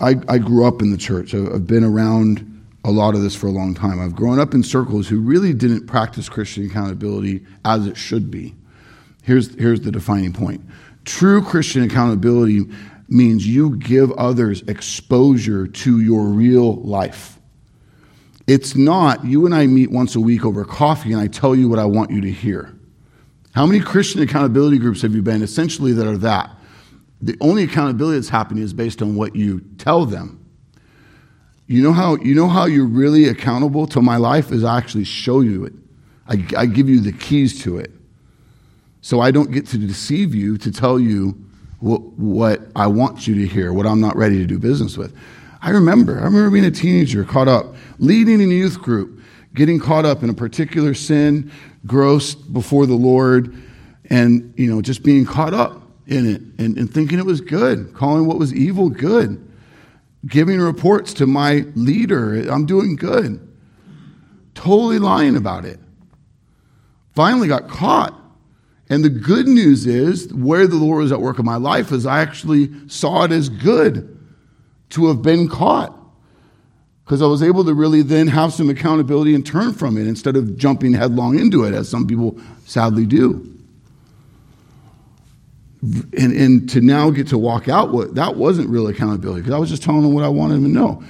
[0.01, 1.35] I, I, grew up in the church.
[1.35, 2.47] I've been around
[2.85, 4.01] a lot of this for a long time.
[4.01, 8.55] I've grown up in circles who really didn't practice Christian accountability as it should be.
[9.23, 10.63] Here's, here's the defining point
[11.05, 12.67] true Christian accountability
[13.09, 17.39] means you give others exposure to your real life.
[18.47, 21.69] It's not you and I meet once a week over coffee and I tell you
[21.69, 22.75] what I want you to hear.
[23.53, 26.51] How many Christian accountability groups have you been essentially that are that?
[27.23, 30.37] The only accountability that's happening is based on what you tell them.
[31.67, 35.05] You know how you know how you're really accountable to my life is I actually
[35.05, 35.73] show you it.
[36.27, 37.93] I, I give you the keys to it.
[39.03, 41.37] So I don't get to deceive you to tell you
[41.81, 45.17] what, what I want you to hear, what I'm not ready to do business with.
[45.63, 49.21] I remember, I remember being a teenager, caught up, leading in a youth group,
[49.55, 51.51] getting caught up in a particular sin,
[51.87, 53.55] gross before the Lord,
[54.09, 55.80] and you know, just being caught up
[56.11, 59.49] in it and, and thinking it was good, calling what was evil good,
[60.27, 63.47] giving reports to my leader, I'm doing good.
[64.55, 65.79] Totally lying about it.
[67.15, 68.15] Finally got caught.
[68.89, 72.05] And the good news is, where the Lord was at work in my life, is
[72.05, 74.19] I actually saw it as good
[74.91, 75.97] to have been caught.
[77.05, 80.37] Because I was able to really then have some accountability and turn from it instead
[80.37, 83.50] of jumping headlong into it, as some people sadly do.
[85.83, 89.59] And, and to now get to walk out, what that wasn't real accountability because I
[89.59, 91.03] was just telling them what I wanted them to know.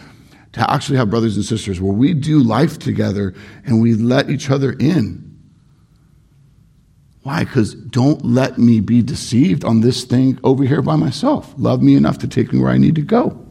[0.53, 4.51] To actually have brothers and sisters where we do life together and we let each
[4.51, 5.31] other in.
[7.23, 7.45] Why?
[7.45, 11.53] Because don't let me be deceived on this thing over here by myself.
[11.57, 13.47] Love me enough to take me where I need to go.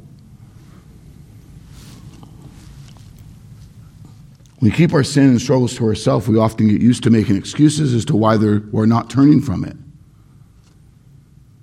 [4.62, 7.94] We keep our sin and struggles to ourselves, we often get used to making excuses
[7.94, 9.78] as to why we're not turning from it.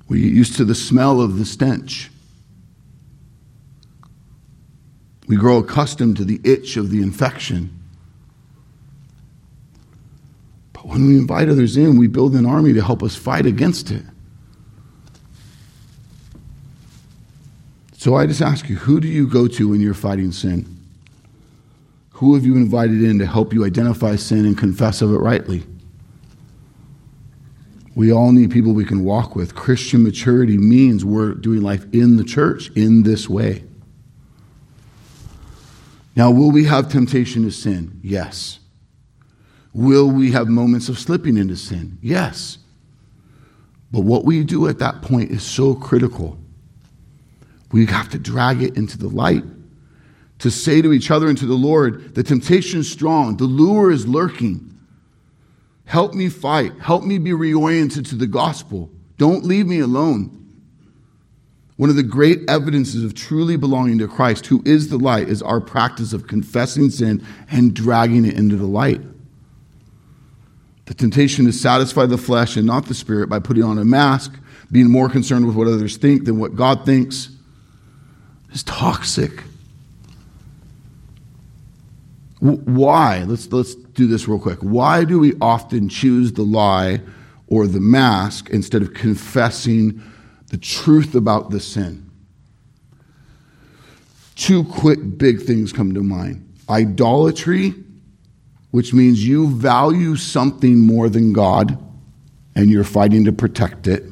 [0.08, 2.10] We get used to the smell of the stench.
[5.26, 7.72] We grow accustomed to the itch of the infection.
[10.72, 13.90] But when we invite others in, we build an army to help us fight against
[13.90, 14.04] it.
[17.96, 20.64] So I just ask you who do you go to when you're fighting sin?
[22.10, 25.64] Who have you invited in to help you identify sin and confess of it rightly?
[27.96, 29.54] We all need people we can walk with.
[29.54, 33.64] Christian maturity means we're doing life in the church in this way.
[36.14, 37.98] Now, will we have temptation to sin?
[38.02, 38.58] Yes.
[39.72, 41.96] Will we have moments of slipping into sin?
[42.02, 42.58] Yes.
[43.90, 46.36] But what we do at that point is so critical.
[47.72, 49.42] We have to drag it into the light
[50.40, 53.90] to say to each other and to the Lord, the temptation is strong, the lure
[53.90, 54.75] is lurking.
[55.86, 56.72] Help me fight.
[56.80, 58.90] Help me be reoriented to the gospel.
[59.16, 60.32] Don't leave me alone.
[61.76, 65.42] One of the great evidences of truly belonging to Christ, who is the light, is
[65.42, 69.00] our practice of confessing sin and dragging it into the light.
[70.86, 74.38] The temptation to satisfy the flesh and not the spirit by putting on a mask,
[74.72, 77.28] being more concerned with what others think than what God thinks,
[78.52, 79.42] is toxic.
[82.54, 83.24] Why?
[83.24, 84.60] Let's, let's do this real quick.
[84.60, 87.00] Why do we often choose the lie
[87.48, 90.02] or the mask instead of confessing
[90.50, 92.08] the truth about the sin?
[94.36, 97.74] Two quick big things come to mind idolatry,
[98.70, 101.82] which means you value something more than God
[102.54, 104.04] and you're fighting to protect it,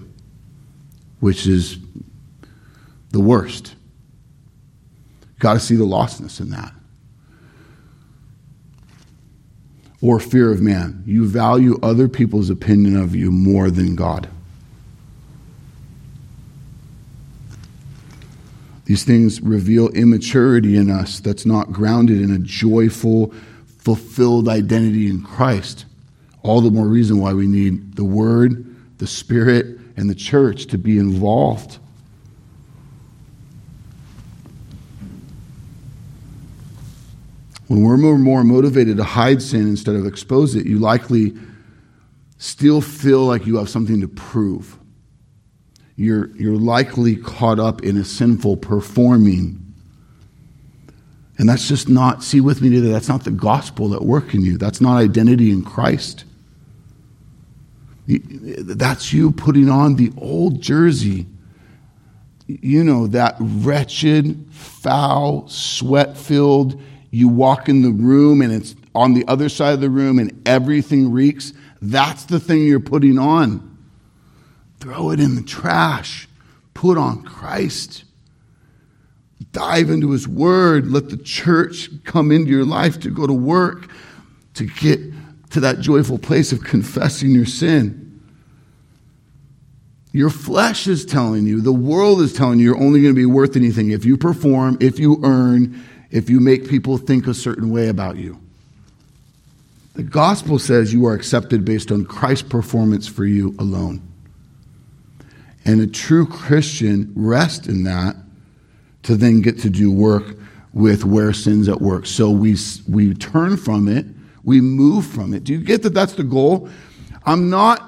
[1.20, 1.78] which is
[3.10, 3.74] the worst.
[5.40, 6.72] Got to see the lostness in that.
[10.04, 11.02] Or fear of man.
[11.06, 14.28] You value other people's opinion of you more than God.
[18.84, 23.32] These things reveal immaturity in us that's not grounded in a joyful,
[23.78, 25.86] fulfilled identity in Christ.
[26.42, 30.76] All the more reason why we need the Word, the Spirit, and the church to
[30.76, 31.78] be involved.
[37.68, 41.34] When we're more motivated to hide sin instead of expose it, you likely
[42.36, 44.78] still feel like you have something to prove.
[45.96, 49.60] You're, you're likely caught up in a sinful performing.
[51.38, 54.42] And that's just not, see with me today, that's not the gospel at work in
[54.42, 54.58] you.
[54.58, 56.24] That's not identity in Christ.
[58.06, 61.26] That's you putting on the old jersey.
[62.46, 66.80] You know, that wretched, foul, sweat filled,
[67.14, 70.42] you walk in the room and it's on the other side of the room and
[70.46, 73.78] everything reeks, that's the thing you're putting on.
[74.80, 76.28] Throw it in the trash.
[76.74, 78.04] Put on Christ.
[79.52, 80.88] Dive into His Word.
[80.88, 83.90] Let the church come into your life to go to work,
[84.54, 85.00] to get
[85.50, 88.20] to that joyful place of confessing your sin.
[90.10, 93.26] Your flesh is telling you, the world is telling you, you're only going to be
[93.26, 97.70] worth anything if you perform, if you earn, if you make people think a certain
[97.70, 98.40] way about you.
[99.94, 104.02] The gospel says you are accepted based on Christ's performance for you alone.
[105.64, 108.16] And a true Christian rests in that
[109.04, 110.36] to then get to do work
[110.72, 112.06] with where sin's at work.
[112.06, 112.56] So we,
[112.88, 114.04] we turn from it,
[114.42, 115.44] we move from it.
[115.44, 116.68] Do you get that that's the goal?
[117.24, 117.82] I'm not,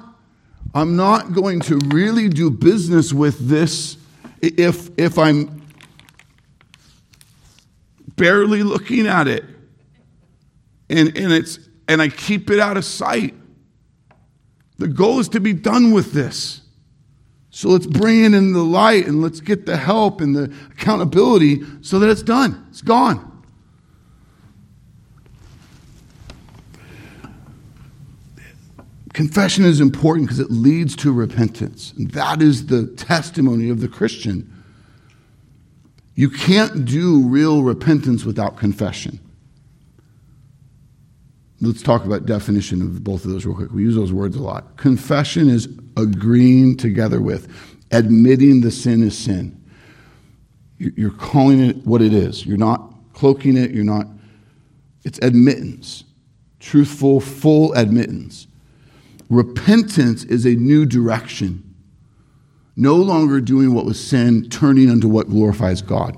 [0.73, 3.97] I'm not going to really do business with this
[4.41, 5.56] if, if I'm
[8.17, 9.45] barely looking at it
[10.89, 13.33] and, and, it's, and I keep it out of sight.
[14.77, 16.61] The goal is to be done with this.
[17.49, 21.63] So let's bring it in the light and let's get the help and the accountability
[21.81, 22.67] so that it's done.
[22.69, 23.33] It's gone.
[29.13, 31.91] Confession is important because it leads to repentance.
[31.97, 34.56] And that is the testimony of the Christian.
[36.17, 39.19] You can't do real repentance without confession.
[41.61, 43.71] Let's talk about definition of both of those real quick.
[43.71, 44.77] We use those words a lot.
[44.77, 47.47] Confession is agreeing together with,
[47.91, 49.63] admitting the sin is sin.
[50.79, 52.47] You're calling it what it is.
[52.47, 53.69] You're not cloaking it.
[53.69, 54.07] You're not.
[55.03, 56.03] It's admittance,
[56.59, 58.47] truthful, full admittance.
[59.29, 61.66] Repentance is a new direction.
[62.79, 66.15] No longer doing what was sin, turning unto what glorifies God.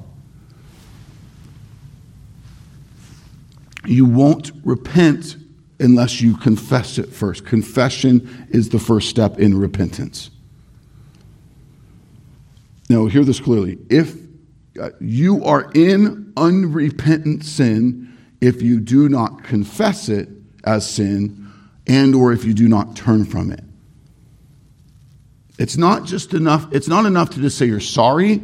[3.86, 5.38] You won't repent
[5.80, 7.46] unless you confess it first.
[7.46, 10.30] Confession is the first step in repentance.
[12.90, 13.78] Now, hear this clearly.
[13.90, 14.16] If
[14.80, 20.28] uh, you are in unrepentant sin, if you do not confess it
[20.66, 21.48] as sin,
[21.88, 23.64] and or if you do not turn from it.
[25.60, 28.42] It's not just enough, it's not enough to just say you're sorry.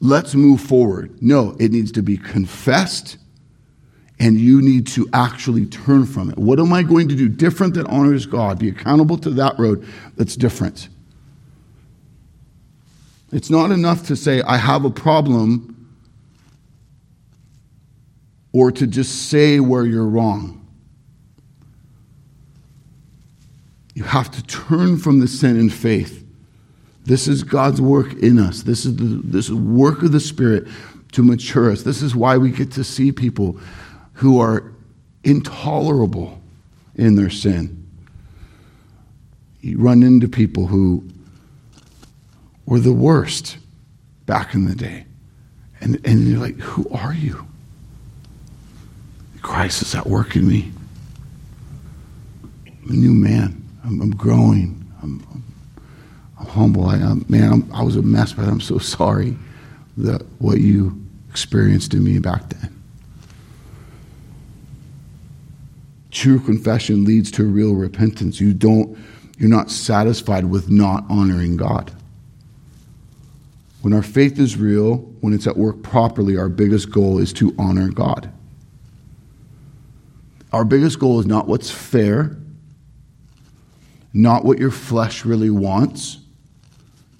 [0.00, 1.20] Let's move forward.
[1.20, 3.18] No, it needs to be confessed
[4.20, 6.38] and you need to actually turn from it.
[6.38, 8.60] What am I going to do different that honors God?
[8.60, 9.86] Be accountable to that road
[10.16, 10.88] that's different.
[13.32, 15.70] It's not enough to say, I have a problem,
[18.52, 20.63] or to just say where you're wrong.
[23.94, 26.26] You have to turn from the sin in faith.
[27.04, 28.62] This is God's work in us.
[28.62, 30.66] This is the this work of the Spirit
[31.12, 31.82] to mature us.
[31.82, 33.58] This is why we get to see people
[34.14, 34.72] who are
[35.22, 36.40] intolerable
[36.96, 37.86] in their sin.
[39.60, 41.08] You run into people who
[42.66, 43.58] were the worst
[44.26, 45.06] back in the day.
[45.80, 47.46] And, and you're like, who are you?
[49.42, 50.72] Christ is at work in me.
[52.66, 53.63] I'm a new man.
[53.84, 54.84] I'm, I'm growing.
[55.02, 55.44] I'm, I'm,
[56.40, 56.86] I'm, humble.
[56.86, 59.36] I, am man, i was a mess, but I'm so sorry
[59.96, 62.70] that what you experienced in me back then.
[66.10, 68.40] True confession leads to real repentance.
[68.40, 68.96] You don't,
[69.36, 71.92] you're not satisfied with not honoring God.
[73.82, 77.54] When our faith is real, when it's at work properly, our biggest goal is to
[77.58, 78.32] honor God.
[80.52, 82.36] Our biggest goal is not what's fair,
[84.14, 86.18] not what your flesh really wants.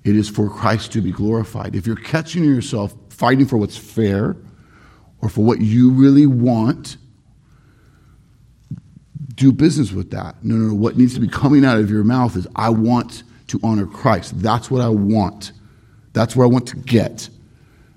[0.04, 1.74] It is for Christ to be glorified.
[1.74, 4.36] If you're catching yourself fighting for what's fair
[5.20, 6.96] or for what you really want,
[9.34, 10.36] do business with that.
[10.44, 10.74] No, no, no.
[10.74, 14.40] What needs to be coming out of your mouth is, I want to honor Christ.
[14.40, 15.52] That's what I want.
[16.12, 17.28] That's where I want to get.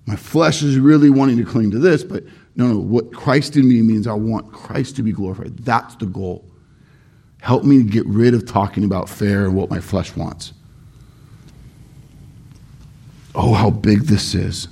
[0.07, 2.23] My flesh is really wanting to cling to this, but
[2.55, 2.79] no, no.
[2.79, 5.57] What Christ in me means I want Christ to be glorified.
[5.57, 6.46] That's the goal.
[7.47, 10.51] Help me get rid of talking about fair and what my flesh wants.
[13.33, 14.67] Oh, how big this is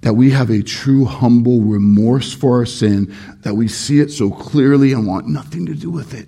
[0.00, 4.30] that we have a true, humble remorse for our sin, that we see it so
[4.30, 6.26] clearly and want nothing to do with it.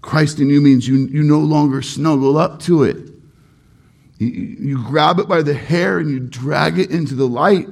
[0.00, 2.98] Christ in you means you, you no longer snuggle up to it.
[4.18, 7.68] You, you grab it by the hair and you drag it into the light.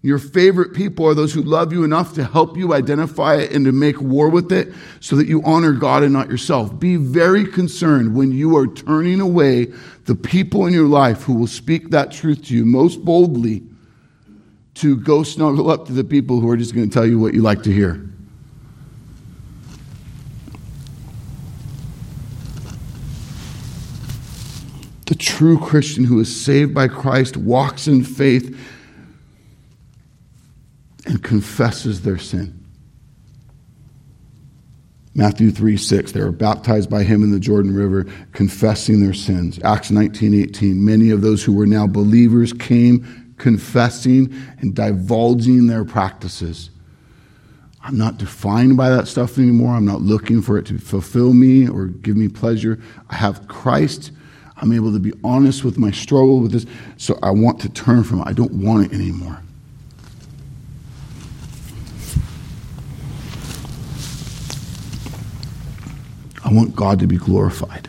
[0.00, 3.64] Your favorite people are those who love you enough to help you identify it and
[3.64, 6.78] to make war with it so that you honor God and not yourself.
[6.78, 9.66] Be very concerned when you are turning away
[10.04, 13.64] the people in your life who will speak that truth to you most boldly
[14.74, 17.34] to go snuggle up to the people who are just going to tell you what
[17.34, 18.04] you like to hear.
[25.06, 28.56] The true Christian who is saved by Christ walks in faith
[31.08, 32.54] and confesses their sin.
[35.14, 39.58] Matthew 3 6, they were baptized by him in the Jordan River, confessing their sins.
[39.64, 45.84] Acts 19 18, many of those who were now believers came confessing and divulging their
[45.84, 46.70] practices.
[47.82, 49.74] I'm not defined by that stuff anymore.
[49.74, 52.78] I'm not looking for it to fulfill me or give me pleasure.
[53.08, 54.12] I have Christ
[54.60, 56.66] I'm able to be honest with my struggle with this.
[56.96, 58.26] So I want to turn from it.
[58.26, 59.40] I don't want it anymore.
[66.48, 67.88] I want God to be glorified.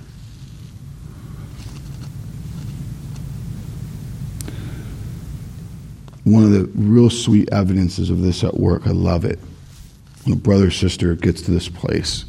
[6.25, 9.39] One of the real sweet evidences of this at work, I love it,
[10.25, 12.25] when a brother or sister gets to this place.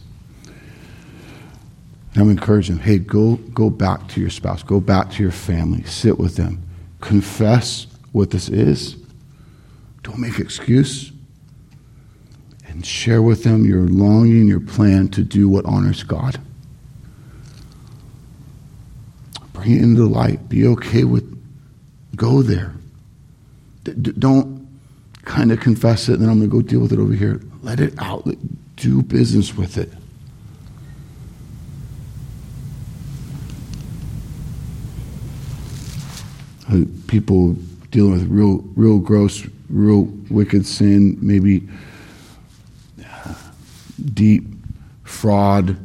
[2.14, 5.32] And I'm encouraging them, hey, go, go back to your spouse, go back to your
[5.32, 6.62] family, sit with them,
[7.00, 8.96] confess what this is.
[10.04, 11.10] Don't make excuse
[12.80, 16.40] and share with them your longing, your plan to do what honors God.
[19.52, 20.48] Bring it into the light.
[20.48, 21.26] Be okay with,
[22.16, 22.72] go there.
[23.84, 24.66] D- don't
[25.26, 27.42] kind of confess it and then I'm going to go deal with it over here.
[27.62, 28.26] Let it out.
[28.76, 29.92] Do business with it.
[36.72, 37.52] Uh, people
[37.90, 41.68] dealing with real, real gross, real wicked sin, maybe
[44.00, 44.44] deep
[45.04, 45.76] fraud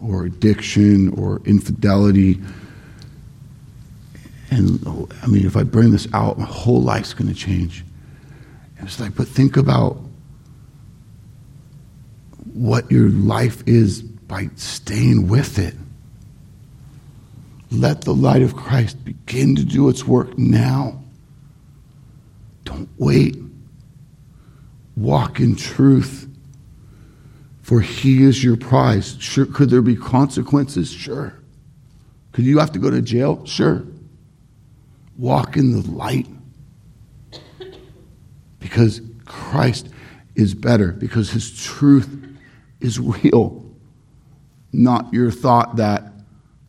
[0.00, 2.40] or addiction or infidelity.
[4.50, 7.84] And I mean, if I bring this out, my whole life's going to change.
[8.78, 9.98] And it's like, but think about
[12.52, 15.74] what your life is by staying with it.
[17.70, 21.02] Let the light of Christ begin to do its work now.
[22.64, 23.38] Don't wait.
[24.96, 26.28] Walk in truth
[27.62, 29.16] for he is your prize.
[29.20, 30.90] Sure, could there be consequences?
[30.90, 31.34] Sure.
[32.32, 33.44] Could you have to go to jail?
[33.46, 33.84] Sure.
[35.16, 36.26] Walk in the light
[38.58, 39.88] because Christ
[40.34, 42.08] is better, because his truth
[42.80, 43.64] is real,
[44.72, 46.12] not your thought that,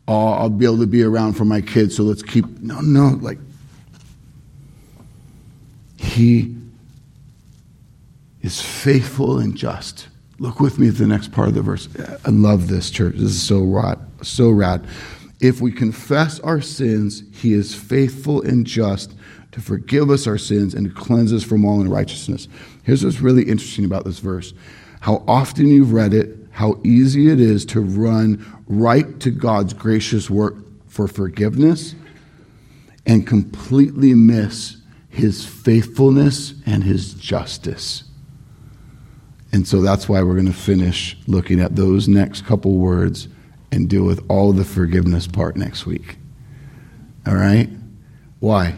[0.06, 2.46] oh, I'll be able to be around for my kids, so let's keep.
[2.60, 3.38] No, no, like,
[5.96, 6.54] he
[8.42, 10.08] is faithful and just
[10.44, 11.88] Look with me at the next part of the verse.
[12.22, 13.14] I love this, church.
[13.14, 13.98] This is so rad.
[14.20, 14.86] So rad.
[15.40, 19.14] If we confess our sins, he is faithful and just
[19.52, 22.48] to forgive us our sins and to cleanse us from all unrighteousness.
[22.82, 24.52] Here's what's really interesting about this verse
[25.00, 30.28] how often you've read it, how easy it is to run right to God's gracious
[30.28, 30.56] work
[30.88, 31.94] for forgiveness
[33.06, 34.76] and completely miss
[35.08, 38.04] his faithfulness and his justice.
[39.54, 43.28] And so that's why we're going to finish looking at those next couple words
[43.70, 46.16] and deal with all the forgiveness part next week.
[47.24, 47.70] All right?
[48.40, 48.74] Why?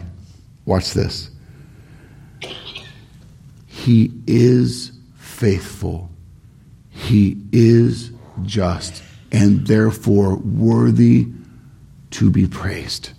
[0.65, 1.31] Watch this.
[3.65, 6.11] He is faithful,
[6.91, 8.11] He is
[8.43, 9.01] just,
[9.31, 11.27] and therefore worthy
[12.11, 13.13] to be praised.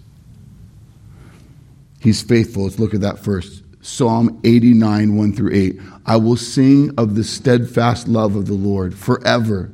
[1.99, 2.63] He's faithful.
[2.63, 3.65] Let's look at that first.
[3.81, 5.81] Psalm 89, 1 through 8.
[6.07, 9.73] I will sing of the steadfast love of the Lord forever.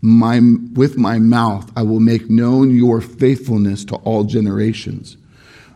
[0.00, 0.40] My,
[0.74, 5.16] with my mouth, I will make known your faithfulness to all generations.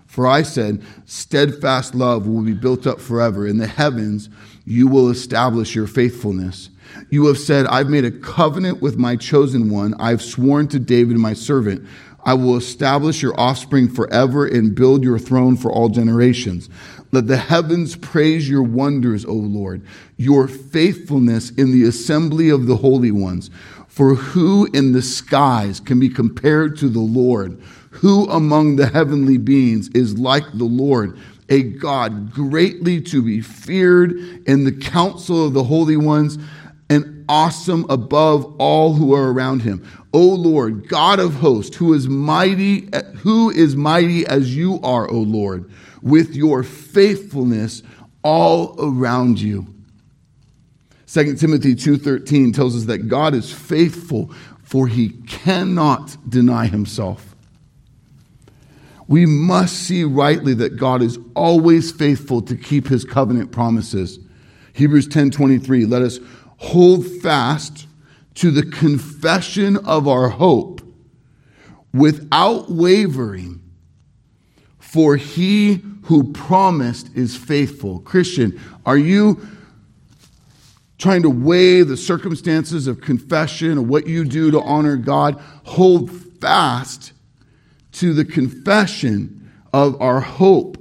[0.06, 3.46] For I said, steadfast love will be built up forever.
[3.46, 4.30] In the heavens,
[4.64, 6.70] you will establish your faithfulness.
[7.10, 9.94] You have said, I've made a covenant with my chosen one.
[10.00, 11.86] I've sworn to David, my servant.
[12.24, 16.68] I will establish your offspring forever and build your throne for all generations.
[17.12, 19.82] Let the heavens praise your wonders, O Lord,
[20.16, 23.50] your faithfulness in the assembly of the holy ones.
[23.86, 27.60] For who in the skies can be compared to the Lord?
[27.90, 31.18] Who among the heavenly beings is like the Lord?
[31.48, 34.12] A God greatly to be feared
[34.46, 36.38] in the council of the holy ones
[36.90, 39.86] and awesome above all who are around him.
[40.12, 42.88] O Lord, God of hosts, who is mighty,
[43.18, 45.70] who is mighty as you are, O Lord
[46.02, 47.82] with your faithfulness
[48.22, 49.66] all around you.
[51.06, 54.30] 2 Timothy 2:13 tells us that God is faithful
[54.62, 57.36] for he cannot deny himself.
[59.08, 64.18] We must see rightly that God is always faithful to keep his covenant promises.
[64.72, 66.18] Hebrews 10:23 let us
[66.58, 67.86] hold fast
[68.34, 70.80] to the confession of our hope
[71.94, 73.62] without wavering
[74.86, 77.98] for he who promised is faithful.
[78.00, 79.44] Christian, are you
[80.96, 85.42] trying to weigh the circumstances of confession or what you do to honor God?
[85.64, 86.10] Hold
[86.40, 87.12] fast
[87.92, 90.78] to the confession of our hope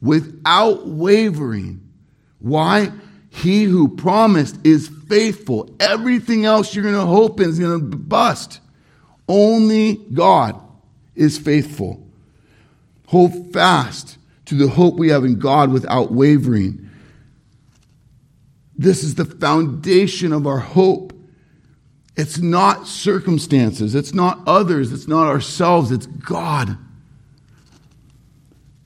[0.00, 1.80] without wavering.
[2.38, 2.92] Why?
[3.30, 5.74] He who promised is faithful.
[5.80, 8.60] Everything else you're going to hope in is going to bust.
[9.28, 10.60] Only God
[11.16, 12.07] is faithful.
[13.08, 16.90] Hold fast to the hope we have in God without wavering.
[18.76, 21.14] This is the foundation of our hope.
[22.16, 26.76] It's not circumstances, it's not others, it's not ourselves, it's God.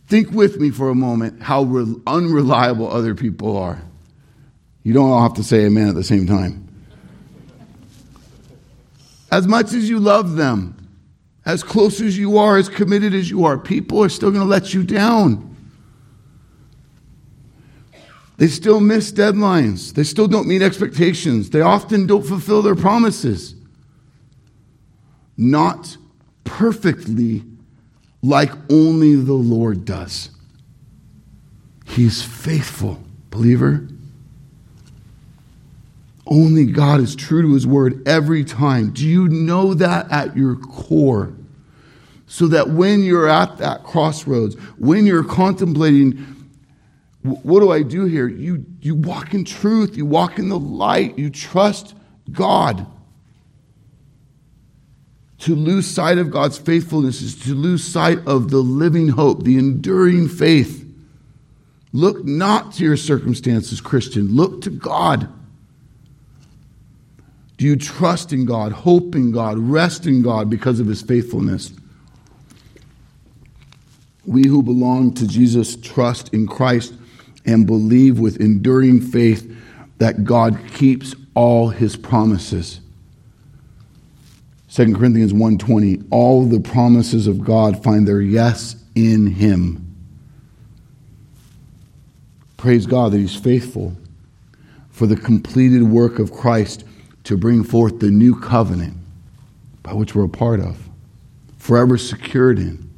[0.06, 3.82] Think with me for a moment how re- unreliable other people are.
[4.84, 6.68] You don't all have to say amen at the same time.
[9.32, 10.81] As much as you love them,
[11.44, 14.48] as close as you are, as committed as you are, people are still going to
[14.48, 15.48] let you down.
[18.38, 19.92] They still miss deadlines.
[19.94, 21.50] They still don't meet expectations.
[21.50, 23.54] They often don't fulfill their promises.
[25.36, 25.96] Not
[26.44, 27.44] perfectly
[28.22, 30.30] like only the Lord does.
[31.84, 33.86] He's faithful, believer.
[36.26, 38.92] Only God is true to his word every time.
[38.92, 41.32] Do you know that at your core?
[42.26, 46.12] So that when you're at that crossroads, when you're contemplating,
[47.22, 48.26] what do I do here?
[48.28, 51.94] You, you walk in truth, you walk in the light, you trust
[52.30, 52.86] God.
[55.40, 59.58] To lose sight of God's faithfulness is to lose sight of the living hope, the
[59.58, 60.88] enduring faith.
[61.92, 64.36] Look not to your circumstances, Christian.
[64.36, 65.28] Look to God.
[67.62, 71.72] Do you trust in God, hope in God, rest in God because of his faithfulness?
[74.26, 76.92] We who belong to Jesus trust in Christ
[77.46, 79.48] and believe with enduring faith
[79.98, 82.80] that God keeps all his promises.
[84.68, 89.86] 2 Corinthians 1:20 All the promises of God find their yes in him.
[92.56, 93.96] Praise God that he's faithful
[94.90, 96.82] for the completed work of Christ
[97.24, 98.96] to bring forth the new covenant
[99.82, 100.88] by which we're a part of,
[101.58, 102.88] forever secured in.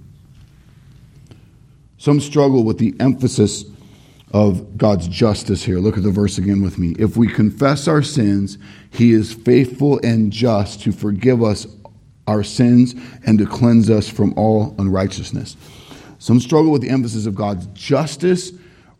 [1.98, 3.64] Some struggle with the emphasis
[4.32, 5.78] of God's justice here.
[5.78, 6.94] Look at the verse again with me.
[6.98, 8.58] If we confess our sins,
[8.90, 11.66] he is faithful and just to forgive us
[12.26, 12.94] our sins
[13.24, 15.56] and to cleanse us from all unrighteousness.
[16.18, 18.52] Some struggle with the emphasis of God's justice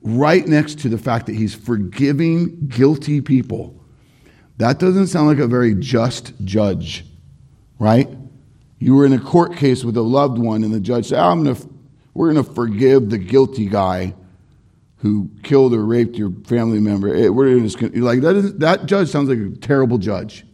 [0.03, 3.75] right next to the fact that he's forgiving guilty people.
[4.59, 7.05] That doesn't sound like a very just judge,
[7.79, 8.09] right?
[8.79, 11.45] You were in a court case with a loved one, and the judge said, I'm
[11.45, 11.59] gonna,
[12.13, 14.15] We're going to forgive the guilty guy
[14.99, 17.31] who killed or raped your family member.
[17.33, 20.47] We're just like, that, is, that judge sounds like a terrible judge.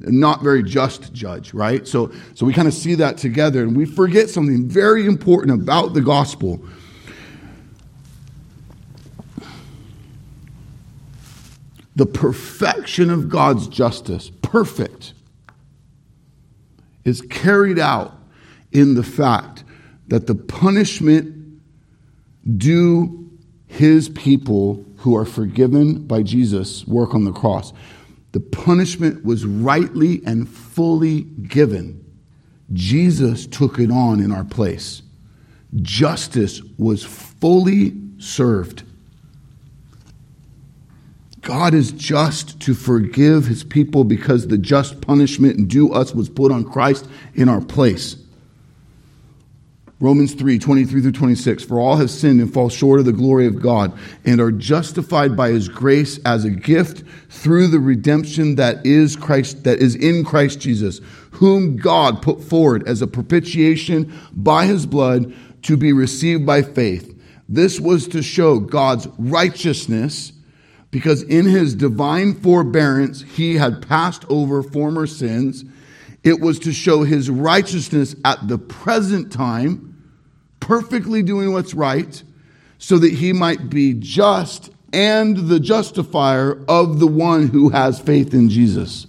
[0.00, 1.86] Not very just judge, right?
[1.88, 5.94] So, so we kind of see that together, and we forget something very important about
[5.94, 6.64] the gospel
[11.96, 15.14] the perfection of God's justice, perfect,
[17.04, 18.16] is carried out
[18.72, 19.64] in the fact
[20.08, 21.60] that the punishment
[22.58, 23.30] due
[23.66, 27.72] his people who are forgiven by Jesus' work on the cross,
[28.32, 32.04] the punishment was rightly and fully given.
[32.72, 35.02] Jesus took it on in our place.
[35.82, 38.83] Justice was fully served.
[41.44, 46.50] God is just to forgive his people because the just punishment due us was put
[46.50, 48.16] on Christ in our place.
[50.00, 51.64] Romans 3 23 through 26.
[51.64, 55.36] For all have sinned and fall short of the glory of God and are justified
[55.36, 60.24] by his grace as a gift through the redemption that is Christ, that is in
[60.24, 61.00] Christ Jesus,
[61.32, 65.32] whom God put forward as a propitiation by his blood
[65.62, 67.10] to be received by faith.
[67.48, 70.32] This was to show God's righteousness
[70.94, 75.64] because in his divine forbearance he had passed over former sins.
[76.22, 80.00] It was to show his righteousness at the present time,
[80.60, 82.22] perfectly doing what's right,
[82.78, 88.32] so that he might be just and the justifier of the one who has faith
[88.32, 89.08] in Jesus.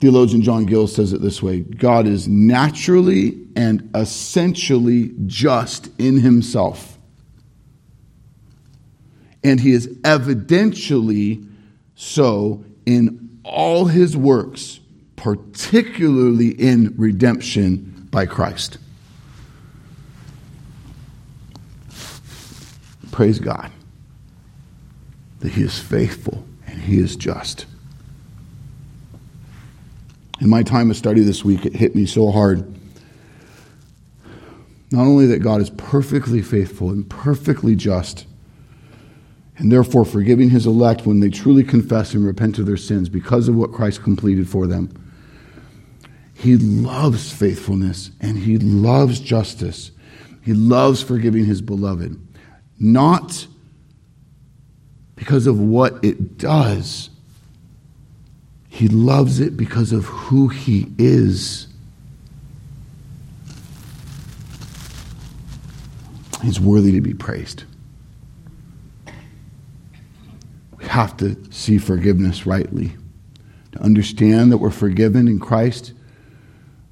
[0.00, 6.91] Theologian John Gill says it this way God is naturally and essentially just in himself
[9.44, 11.46] and he is evidentially
[11.94, 14.80] so in all his works,
[15.16, 18.78] particularly in redemption by Christ.
[23.10, 23.70] Praise God
[25.40, 27.66] that he is faithful and he is just.
[30.40, 32.60] In my time of study this week, it hit me so hard.
[34.90, 38.26] Not only that God is perfectly faithful and perfectly just
[39.58, 43.48] and therefore forgiving his elect when they truly confess and repent of their sins because
[43.48, 44.90] of what Christ completed for them.
[46.34, 49.92] He loves faithfulness and he loves justice.
[50.42, 52.20] He loves forgiving his beloved,
[52.80, 53.46] not
[55.14, 57.10] because of what it does.
[58.68, 61.68] He loves it because of who he is.
[66.42, 67.62] He's worthy to be praised.
[70.71, 72.92] We have to see forgiveness rightly.
[73.72, 75.92] To understand that we're forgiven in Christ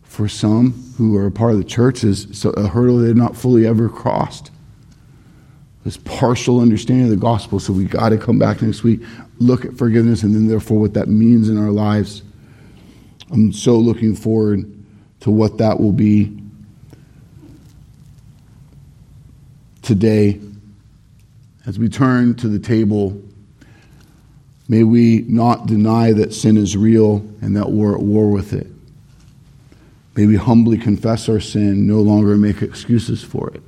[0.03, 3.67] for some who are a part of the church is a hurdle they've not fully
[3.67, 4.51] ever crossed.
[5.85, 7.61] This partial understanding of the gospel.
[7.61, 9.01] So we got to come back next week,
[9.39, 12.23] look at forgiveness, and then therefore what that means in our lives.
[13.31, 14.71] I'm so looking forward
[15.21, 16.37] to what that will be
[19.83, 20.41] today,
[21.67, 23.21] as we turn to the table,
[24.71, 28.69] may we not deny that sin is real and that we're at war with it.
[30.15, 33.63] May we humbly confess our sin, no longer make excuses for it.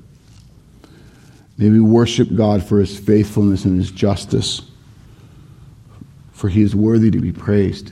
[1.58, 4.62] May we worship God for his faithfulness and his justice,
[6.32, 7.90] for he is worthy to be praised.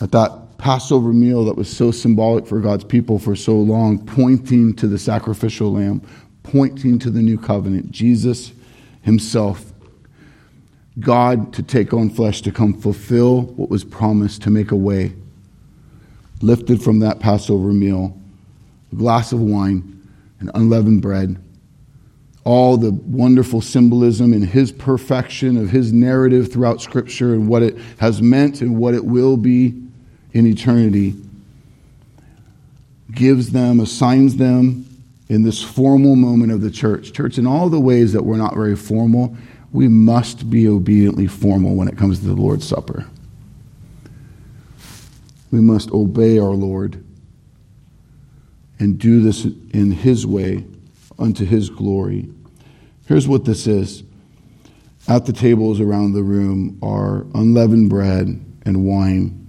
[0.00, 4.72] At that Passover meal that was so symbolic for God's people for so long, pointing
[4.76, 6.00] to the sacrificial lamb,
[6.44, 8.52] pointing to the new covenant, Jesus
[9.02, 9.72] himself,
[10.98, 15.12] God to take on flesh, to come fulfill what was promised, to make a way.
[16.40, 18.18] Lifted from that Passover meal,
[18.92, 19.92] a glass of wine,
[20.40, 21.42] and unleavened bread,
[22.44, 27.76] all the wonderful symbolism and his perfection of his narrative throughout Scripture and what it
[27.98, 29.74] has meant and what it will be
[30.32, 31.14] in eternity
[33.12, 34.86] gives them, assigns them
[35.28, 37.12] in this formal moment of the church.
[37.12, 39.36] Church, in all the ways that we're not very formal,
[39.72, 43.06] we must be obediently formal when it comes to the Lord's Supper.
[45.50, 47.04] We must obey our Lord
[48.78, 50.64] and do this in His way
[51.18, 52.28] unto His glory.
[53.06, 54.02] Here's what this is
[55.08, 59.46] at the tables around the room are unleavened bread and wine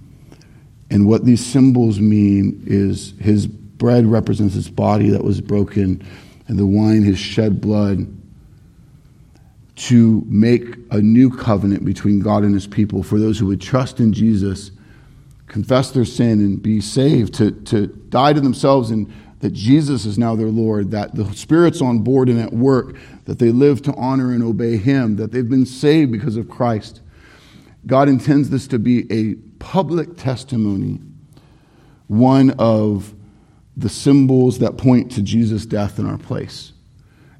[0.90, 6.02] and what these symbols mean is his bread represents his body that was broken,
[6.46, 8.06] and the wine his shed blood
[9.78, 14.00] to make a new covenant between God and his people for those who would trust
[14.00, 14.72] in Jesus,
[15.46, 20.18] confess their sin, and be saved, to, to die to themselves and that Jesus is
[20.18, 23.94] now their Lord, that the Spirit's on board and at work, that they live to
[23.94, 27.00] honor and obey Him, that they've been saved because of Christ.
[27.86, 30.98] God intends this to be a public testimony,
[32.08, 33.14] one of
[33.76, 36.72] the symbols that point to Jesus' death in our place.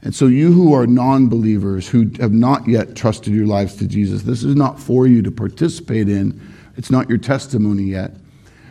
[0.03, 3.87] And so, you who are non believers, who have not yet trusted your lives to
[3.87, 6.41] Jesus, this is not for you to participate in.
[6.77, 8.13] It's not your testimony yet.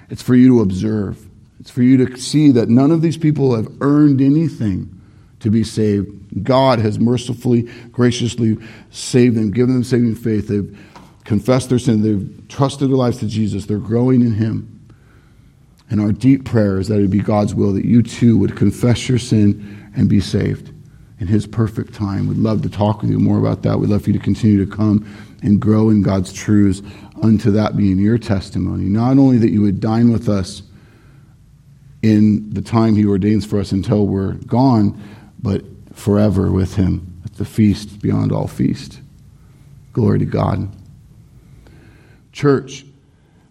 [0.10, 1.28] It's for you to observe.
[1.60, 5.02] It's for you to see that none of these people have earned anything
[5.42, 6.44] to be saved.
[6.44, 8.58] God has mercifully, graciously
[8.92, 10.48] saved them, given them saving faith.
[10.48, 10.78] They've
[11.26, 14.74] confessed their sin, they've trusted their lives to Jesus, they're growing in Him.
[15.90, 18.56] And our deep prayer is that it would be God's will that you too would
[18.56, 20.72] confess your sin and be saved
[21.20, 22.28] in His perfect time.
[22.28, 23.80] We'd love to talk with you more about that.
[23.80, 25.06] We'd love for you to continue to come
[25.42, 26.82] and grow in God's truths
[27.22, 28.86] unto that being your testimony.
[28.86, 30.62] Not only that you would dine with us
[32.02, 35.02] in the time He ordains for us until we're gone,
[35.42, 35.64] but
[35.94, 39.00] forever with Him at the feast beyond all feast.
[39.94, 40.70] Glory to God.
[42.32, 42.86] Church,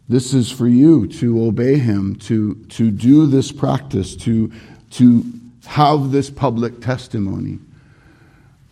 [0.09, 4.52] this is for you to obey him, to, to do this practice, to,
[4.93, 5.24] to
[5.66, 7.59] have this public testimony.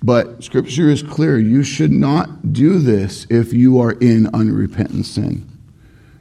[0.03, 1.39] But scripture is clear.
[1.39, 5.51] You should not do this if you are in unrepentant sin.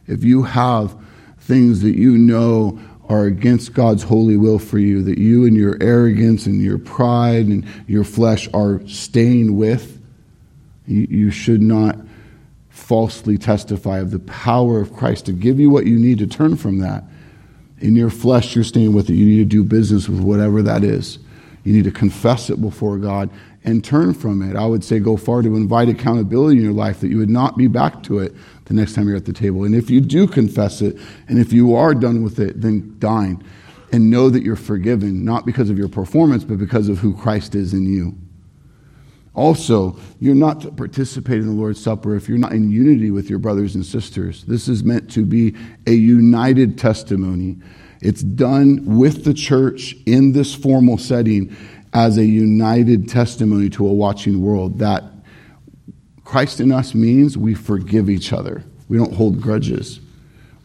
[0.07, 0.95] If you have
[1.39, 2.79] things that you know
[3.09, 7.47] are against God's holy will for you, that you and your arrogance and your pride
[7.47, 10.01] and your flesh are staying with,
[10.87, 11.97] you, you should not
[12.69, 16.55] falsely testify of the power of Christ to give you what you need to turn
[16.55, 17.03] from that.
[17.83, 19.15] In your flesh, you're staying with it.
[19.15, 21.19] You need to do business with whatever that is.
[21.65, 23.29] You need to confess it before God
[23.65, 24.55] and turn from it.
[24.55, 27.57] I would say go far to invite accountability in your life that you would not
[27.57, 28.33] be back to it
[28.65, 29.65] the next time you're at the table.
[29.65, 30.97] And if you do confess it,
[31.27, 33.43] and if you are done with it, then dine
[33.91, 37.53] and know that you're forgiven, not because of your performance, but because of who Christ
[37.53, 38.17] is in you.
[39.35, 43.29] Also, you're not to participate in the Lord's Supper if you're not in unity with
[43.29, 44.43] your brothers and sisters.
[44.43, 45.55] This is meant to be
[45.87, 47.57] a united testimony.
[48.01, 51.55] It's done with the church in this formal setting
[51.93, 55.03] as a united testimony to a watching world that
[56.23, 58.63] Christ in us means we forgive each other.
[58.87, 59.99] We don't hold grudges.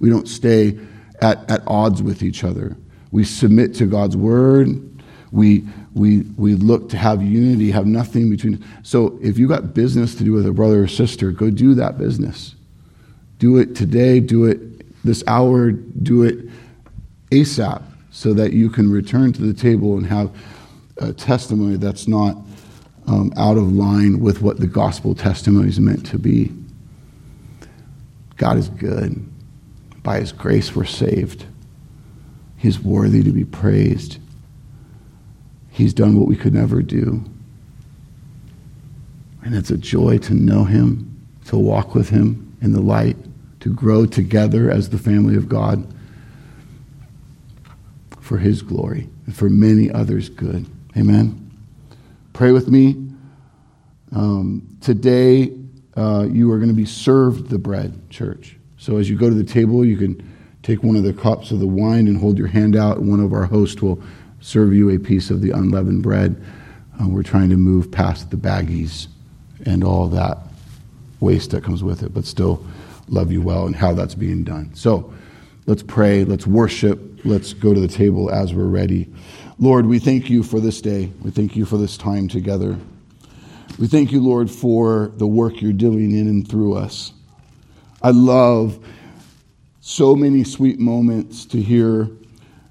[0.01, 0.79] We don't stay
[1.21, 2.77] at, at odds with each other.
[3.11, 4.69] We submit to God's word.
[5.31, 5.67] We,
[5.99, 8.65] we, we look to have unity, have nothing between.
[8.83, 11.99] So if you got business to do with a brother or sister, go do that
[11.99, 12.55] business.
[13.39, 16.39] Do it today, do it this hour, do it
[17.31, 20.31] ASAP so that you can return to the table and have
[20.99, 22.37] a testimony that's not
[23.07, 26.53] um, out of line with what the gospel testimony is meant to be.
[28.37, 29.25] God is good.
[30.03, 31.47] By his grace, we're saved.
[32.57, 34.19] He's worthy to be praised.
[35.79, 37.25] He's done what we could never do.
[39.45, 43.17] And it's a joy to know him, to walk with him in the light,
[43.61, 45.87] to grow together as the family of God
[48.21, 50.67] for his glory and for many others' good.
[50.97, 51.49] Amen.
[52.33, 52.97] Pray with me.
[54.11, 55.53] Um, today,
[55.97, 58.57] uh, you are going to be served the bread, church.
[58.79, 60.29] So as you go to the table, you can
[60.65, 63.33] take one of the cups of the wine and hold your hand out, one of
[63.33, 64.03] our hosts will
[64.41, 66.43] serve you a piece of the unleavened bread.
[67.01, 69.09] Uh, we're trying to move past the baggies
[69.67, 70.39] and all that
[71.21, 72.65] waste that comes with it, but still
[73.09, 74.73] love you well and how that's being done.
[74.75, 75.13] So
[75.67, 79.13] let's pray, let's worship, let's go to the table as we're ready.
[79.59, 81.11] Lord, we thank you for this day.
[81.23, 82.79] We thank you for this time together.
[83.79, 87.13] We thank you, Lord, for the work you're doing in and through us.
[88.03, 88.85] I love
[89.81, 92.09] so many sweet moments to hear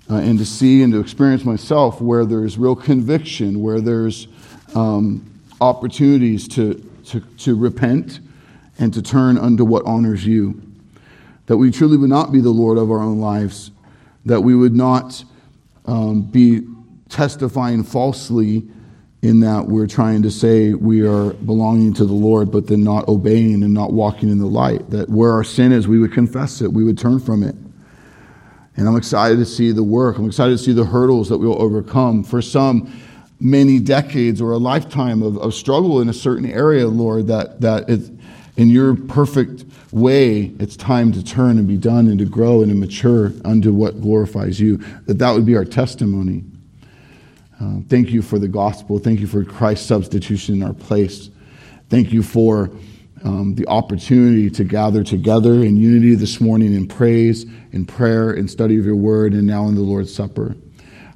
[0.09, 4.27] uh, and to see and to experience myself where there's real conviction, where there's
[4.75, 5.29] um,
[5.59, 6.75] opportunities to,
[7.05, 8.19] to, to repent
[8.79, 10.61] and to turn unto what honors you.
[11.47, 13.71] That we truly would not be the Lord of our own lives,
[14.25, 15.23] that we would not
[15.85, 16.61] um, be
[17.09, 18.67] testifying falsely
[19.21, 23.07] in that we're trying to say we are belonging to the Lord, but then not
[23.07, 24.89] obeying and not walking in the light.
[24.89, 27.55] That where our sin is, we would confess it, we would turn from it.
[28.77, 30.17] And I'm excited to see the work.
[30.17, 32.23] I'm excited to see the hurdles that we'll overcome.
[32.23, 32.91] For some,
[33.39, 37.89] many decades or a lifetime of, of struggle in a certain area, Lord, that, that
[37.89, 38.09] it,
[38.55, 42.71] in your perfect way, it's time to turn and be done and to grow and
[42.71, 44.77] to mature unto what glorifies you.
[45.05, 46.43] That that would be our testimony.
[47.61, 48.99] Uh, thank you for the gospel.
[48.99, 51.29] Thank you for Christ's substitution in our place.
[51.89, 52.69] Thank you for
[53.27, 58.47] um, the opportunity to gather together in unity this morning in praise, in prayer, in
[58.47, 60.55] study of your word, and now in the Lord's Supper.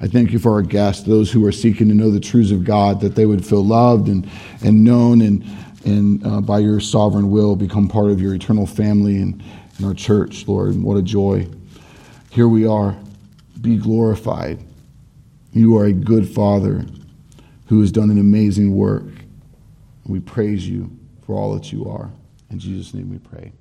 [0.02, 2.66] I thank you for our guests, those who are seeking to know the truths of
[2.66, 4.30] God, that they would feel loved and,
[4.62, 5.46] and known and,
[5.86, 9.42] and uh, by your sovereign will become part of your eternal family and,
[9.78, 10.74] and our church, Lord.
[10.74, 11.48] And What a joy.
[12.30, 12.98] Here we are.
[13.62, 14.60] Be glorified.
[15.54, 16.86] You are a good Father
[17.68, 19.06] who has done an amazing work.
[20.06, 20.98] We praise you
[21.32, 22.12] for all that you are.
[22.50, 23.54] In Jesus' name we pray.